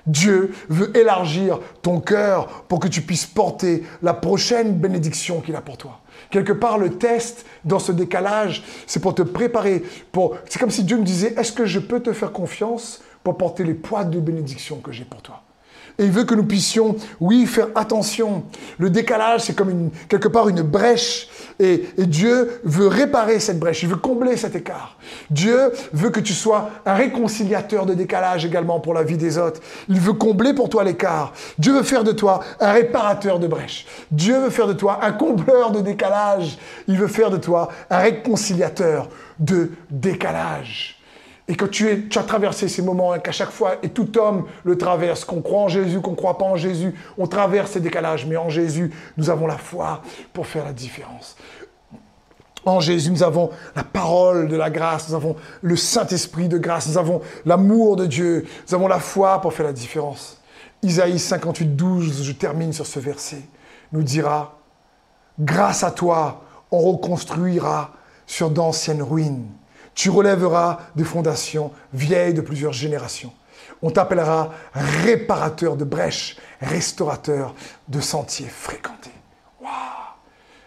[0.06, 5.60] Dieu veut élargir ton cœur pour que tu puisses porter la prochaine bénédiction qu'il a
[5.60, 6.00] pour toi.
[6.30, 9.82] Quelque part, le test dans ce décalage, c'est pour te préparer.
[10.48, 13.64] C'est comme si Dieu me disait, est-ce que je peux te faire confiance pour porter
[13.64, 15.39] les poids de bénédiction que j'ai pour toi?
[16.00, 18.44] Et il veut que nous puissions, oui, faire attention.
[18.78, 21.28] Le décalage, c'est comme une, quelque part une brèche.
[21.58, 23.82] Et, et Dieu veut réparer cette brèche.
[23.82, 24.96] Il veut combler cet écart.
[25.30, 29.60] Dieu veut que tu sois un réconciliateur de décalage également pour la vie des autres.
[29.90, 31.34] Il veut combler pour toi l'écart.
[31.58, 33.84] Dieu veut faire de toi un réparateur de brèche.
[34.10, 36.56] Dieu veut faire de toi un combleur de décalage.
[36.88, 40.99] Il veut faire de toi un réconciliateur de décalage.
[41.50, 45.24] Et que tu, as traversé ces moments, qu'à chaque fois, et tout homme le traverse,
[45.24, 48.36] qu'on croit en Jésus, qu'on ne croit pas en Jésus, on traverse ces décalages, mais
[48.36, 50.00] en Jésus, nous avons la foi
[50.32, 51.36] pour faire la différence.
[52.64, 56.86] En Jésus, nous avons la parole de la grâce, nous avons le Saint-Esprit de grâce,
[56.86, 60.40] nous avons l'amour de Dieu, nous avons la foi pour faire la différence.
[60.84, 63.42] Isaïe 58, 12, je termine sur ce verset,
[63.90, 64.60] nous dira,
[65.40, 67.90] grâce à toi, on reconstruira
[68.24, 69.48] sur d'anciennes ruines.
[69.94, 73.32] Tu relèveras des fondations vieilles de plusieurs générations.
[73.82, 77.54] On t'appellera réparateur de brèches, restaurateur
[77.88, 79.10] de sentiers fréquentés.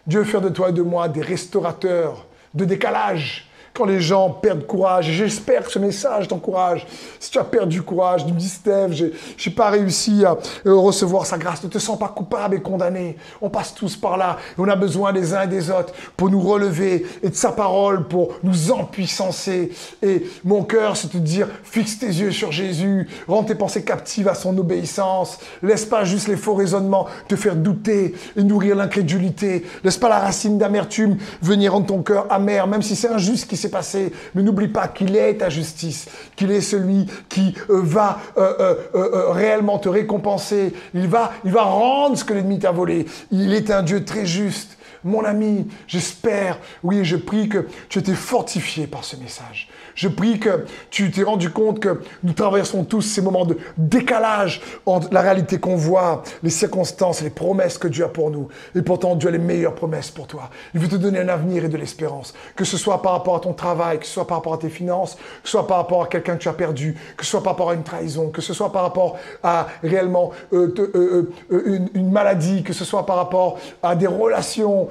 [0.06, 4.66] Dieu veut de toi et de moi des restaurateurs de décalage, quand les gens perdent
[4.66, 5.10] courage.
[5.10, 6.86] Et j'espère que ce message t'encourage.
[7.20, 10.76] Si tu as perdu courage, tu me dis, Steph, j'ai, j'ai pas réussi à euh,
[10.76, 11.64] recevoir sa grâce.
[11.64, 13.18] Ne te sens pas coupable et condamné.
[13.42, 14.38] On passe tous par là.
[14.52, 17.52] Et on a besoin des uns et des autres pour nous relever et de sa
[17.52, 19.72] parole pour nous empuissancer.
[20.02, 23.08] Et mon cœur, c'est de te dire, fixe tes yeux sur Jésus.
[23.28, 25.40] Rends tes pensées captives à son obéissance.
[25.64, 29.66] Laisse pas juste les faux raisonnements te faire douter et nourrir l'incrédulité.
[29.84, 33.58] Laisse pas la racine d'amertume venir en ton cœur amer, même si c'est injuste qui
[33.70, 38.76] passé, mais n'oublie pas qu'il est ta justice, qu'il est celui qui euh, va euh,
[38.96, 40.74] euh, réellement te récompenser.
[40.94, 43.06] Il va, il va rendre ce que l'ennemi t'a volé.
[43.32, 44.78] Il est un Dieu très juste.
[45.04, 49.68] Mon ami, j'espère, oui, je prie que tu étais fortifié par ce message.
[49.96, 54.62] Je prie que tu t'es rendu compte que nous traversons tous ces moments de décalage
[54.86, 58.48] entre la réalité qu'on voit, les circonstances les promesses que Dieu a pour nous.
[58.76, 60.50] Et pourtant, Dieu a les meilleures promesses pour toi.
[60.74, 62.34] Il veut te donner un avenir et de l'espérance.
[62.56, 64.70] Que ce soit par rapport à ton travail, que ce soit par rapport à tes
[64.70, 67.44] finances, que ce soit par rapport à quelqu'un que tu as perdu, que ce soit
[67.44, 71.80] par rapport à une trahison, que ce soit par rapport à réellement euh, euh, euh,
[71.94, 74.90] une maladie, que ce soit par rapport à des relations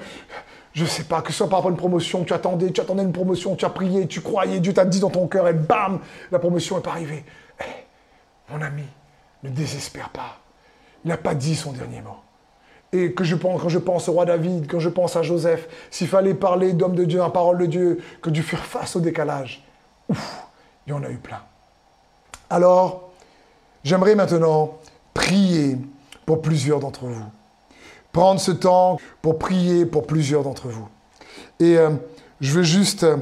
[0.73, 2.81] je ne sais pas, que ce soit par rapport à une promotion, tu attendais, tu
[2.81, 5.53] attendais une promotion, tu as prié, tu croyais, Dieu t'a dit dans ton cœur et
[5.53, 6.01] bam,
[6.31, 7.25] la promotion n'est pas arrivée.
[7.61, 8.85] Eh, mon ami,
[9.43, 10.39] ne désespère pas.
[11.05, 12.17] Il n'a pas dit son dernier mot.
[12.93, 15.69] Et que je pense, quand je pense au roi David, quand je pense à Joseph,
[15.91, 19.01] s'il fallait parler d'homme de Dieu, en parole de Dieu, que Dieu faire face au
[19.01, 19.65] décalage,
[20.09, 20.47] ouf,
[20.87, 21.41] il y en a eu plein.
[22.49, 23.11] Alors,
[23.85, 24.79] j'aimerais maintenant
[25.13, 25.77] prier
[26.25, 27.25] pour plusieurs d'entre vous
[28.13, 30.89] prendre ce temps pour prier pour plusieurs d'entre vous.
[31.61, 31.91] Et euh,
[32.41, 33.17] je veux juste euh,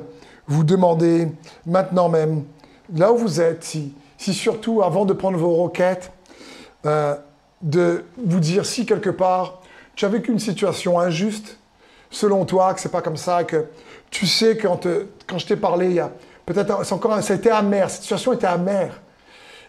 [0.47, 1.29] vous demander
[1.67, 2.45] maintenant même,
[2.95, 6.13] là où vous êtes, si, surtout avant de prendre vos requêtes,
[6.87, 7.15] euh,
[7.63, 9.63] de vous dire si quelque part
[9.95, 11.59] tu as vécu une situation injuste,
[12.11, 13.67] selon toi, que c'est pas comme ça, que
[14.11, 14.87] tu sais quand,
[15.27, 16.11] quand je t'ai parlé, il y a
[16.47, 19.01] peut-être c'est encore ça a été amer, cette situation était amère.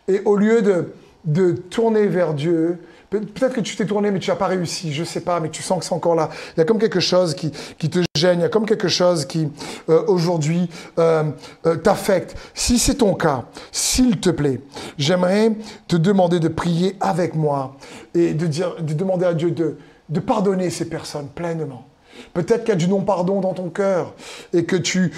[0.07, 0.93] Et au lieu de,
[1.25, 2.79] de tourner vers Dieu,
[3.11, 5.49] Peut-être que tu t'es tourné, mais tu n'as pas réussi, je ne sais pas, mais
[5.49, 6.29] tu sens que c'est encore là.
[6.55, 9.25] Il y a comme quelque chose qui, te gêne, il y a comme quelque chose
[9.25, 9.49] qui,
[9.89, 11.23] euh, aujourd'hui, euh,
[11.65, 12.37] euh, t'affecte.
[12.53, 13.43] Si c'est ton cas,
[13.73, 14.61] s'il te plaît,
[14.97, 15.51] j'aimerais
[15.89, 17.75] te demander de prier avec moi
[18.15, 21.90] et de, dire, de demander à Dieu de, de pardonner ces personnes pleinement.
[22.33, 24.13] Peut-être qu'il y a du non-pardon dans ton cœur
[24.53, 25.11] et que tu,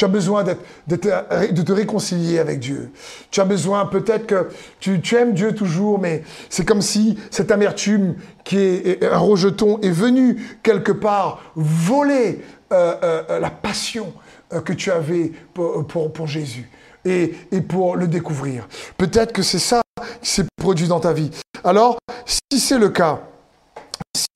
[0.00, 2.90] as besoin de te réconcilier avec Dieu.
[3.30, 4.48] Tu as besoin, peut-être que
[4.78, 8.14] tu, aimes Dieu toujours, mais c'est comme si cette amertume
[8.44, 12.42] qui est un rejeton est venue quelque part voler
[12.72, 14.12] euh, euh, la passion
[14.52, 16.70] euh, que tu avais pour, Jésus
[17.04, 18.68] et, et pour le découvrir.
[18.96, 19.82] Peut-être que c'est ça
[20.22, 21.30] qui s'est produit dans ta vie.
[21.64, 23.20] Alors, si c'est le cas,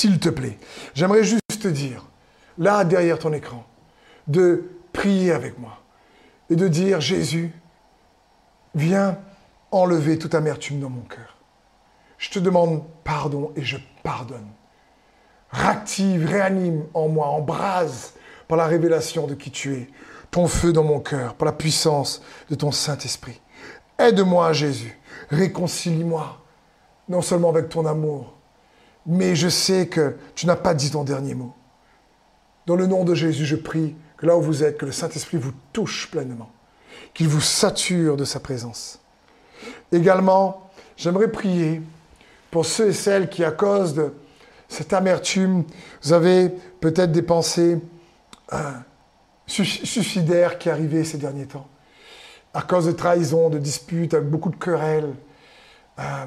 [0.00, 0.58] s'il te plaît,
[0.94, 2.04] j'aimerais juste te dire,
[2.58, 3.64] là derrière ton écran,
[4.26, 5.78] de prier avec moi
[6.50, 7.52] et de dire, Jésus,
[8.74, 9.18] viens
[9.70, 11.36] enlever toute amertume dans mon cœur.
[12.18, 14.48] Je te demande pardon et je pardonne.
[15.50, 18.14] Ractive, réanime en moi, embrase
[18.46, 19.88] par la révélation de qui tu es,
[20.30, 23.40] ton feu dans mon cœur, par la puissance de ton Saint-Esprit.
[23.98, 24.98] Aide-moi, Jésus.
[25.30, 26.42] Réconcilie-moi,
[27.08, 28.33] non seulement avec ton amour,
[29.06, 31.54] mais je sais que tu n'as pas dit ton dernier mot.
[32.66, 35.36] Dans le nom de Jésus, je prie que là où vous êtes, que le Saint-Esprit
[35.36, 36.50] vous touche pleinement,
[37.12, 39.00] qu'il vous sature de sa présence.
[39.92, 41.82] Également, j'aimerais prier
[42.50, 44.14] pour ceux et celles qui, à cause de
[44.68, 45.64] cette amertume,
[46.02, 46.48] vous avez
[46.80, 47.78] peut-être des pensées
[48.52, 48.72] euh,
[49.46, 51.68] suicidaires qui arrivaient ces derniers temps,
[52.54, 55.14] à cause de trahison, de disputes, avec beaucoup de querelles.
[55.98, 56.26] Euh,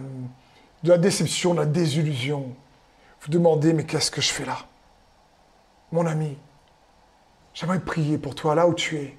[0.84, 2.56] de la déception, de la désillusion,
[3.32, 4.58] demandez, mais qu'est-ce que je fais là?
[5.92, 6.38] Mon ami,
[7.54, 9.18] j'aimerais prier pour toi là où tu es.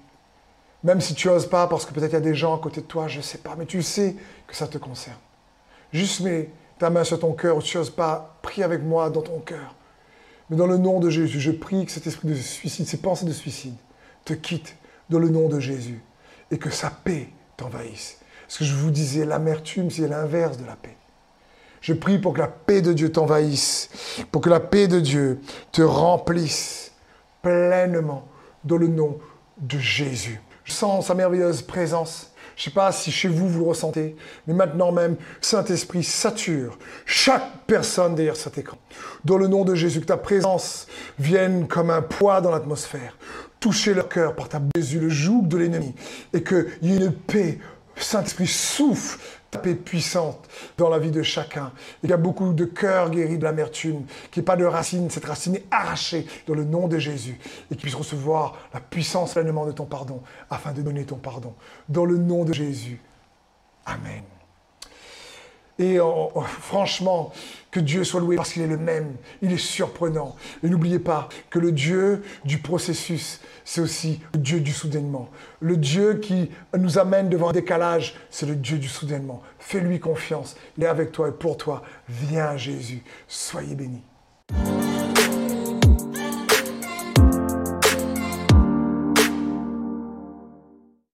[0.85, 2.83] Même si tu n'oses pas, parce que peut-être il y a des gens à côté
[2.83, 5.19] de toi, je ne sais pas, mais tu sais que ça te concerne.
[5.93, 9.23] Juste mets ta main sur ton cœur ou tu n'oses pas, prie avec moi dans
[9.23, 9.75] ton cœur.
[10.51, 13.27] Mais dans le nom de Jésus, je prie que cet esprit de suicide, ces pensées
[13.27, 13.77] de suicide,
[14.25, 14.77] te quittent
[15.11, 16.03] dans le nom de Jésus
[16.51, 18.21] et que sa paix t'envahisse.
[18.47, 20.98] Ce que je vous disais, l'amertume, c'est l'inverse de la paix.
[21.81, 23.89] Je prie pour que la paix de Dieu t'envahisse,
[24.31, 25.41] pour que la paix de Dieu
[25.73, 26.93] te remplisse
[27.43, 28.27] pleinement
[28.65, 29.19] dans le nom
[29.59, 30.41] de Jésus.
[30.65, 32.33] Je sens sa merveilleuse présence.
[32.57, 34.17] Je ne sais pas si chez vous vous le ressentez,
[34.47, 36.77] mais maintenant même, Saint-Esprit sature
[37.07, 38.77] chaque personne derrière cet écran.
[39.25, 40.89] Dans le nom de Jésus, que ta présence
[41.21, 43.17] vienne comme un poids dans l'atmosphère,
[43.61, 45.95] toucher leur cœur par ta Jésus, le joug de l'ennemi,
[46.33, 47.61] et qu'il y ait une paix.
[47.95, 49.19] Saint-Esprit souffle
[49.51, 51.73] paix puissante dans la vie de chacun.
[52.03, 55.25] Il y a beaucoup de cœurs guéris de l'amertume, qui n'est pas de racine, cette
[55.25, 57.39] racine est arrachée dans le nom de Jésus
[57.71, 61.55] et qui puisse recevoir la puissance pleinement de ton pardon afin de donner ton pardon.
[61.89, 63.01] Dans le nom de Jésus.
[63.87, 64.23] Amen.
[65.79, 65.99] Et
[66.61, 67.33] franchement,
[67.71, 69.15] que Dieu soit loué parce qu'il est le même.
[69.43, 70.35] Il est surprenant.
[70.63, 75.29] Et n'oubliez pas que le Dieu du processus, c'est aussi le Dieu du soudainement.
[75.61, 79.43] Le Dieu qui nous amène devant un décalage, c'est le Dieu du soudainement.
[79.59, 80.57] Fais-lui confiance.
[80.77, 81.83] Il est avec toi et pour toi.
[82.09, 83.03] Viens Jésus.
[83.29, 84.03] Soyez bénis.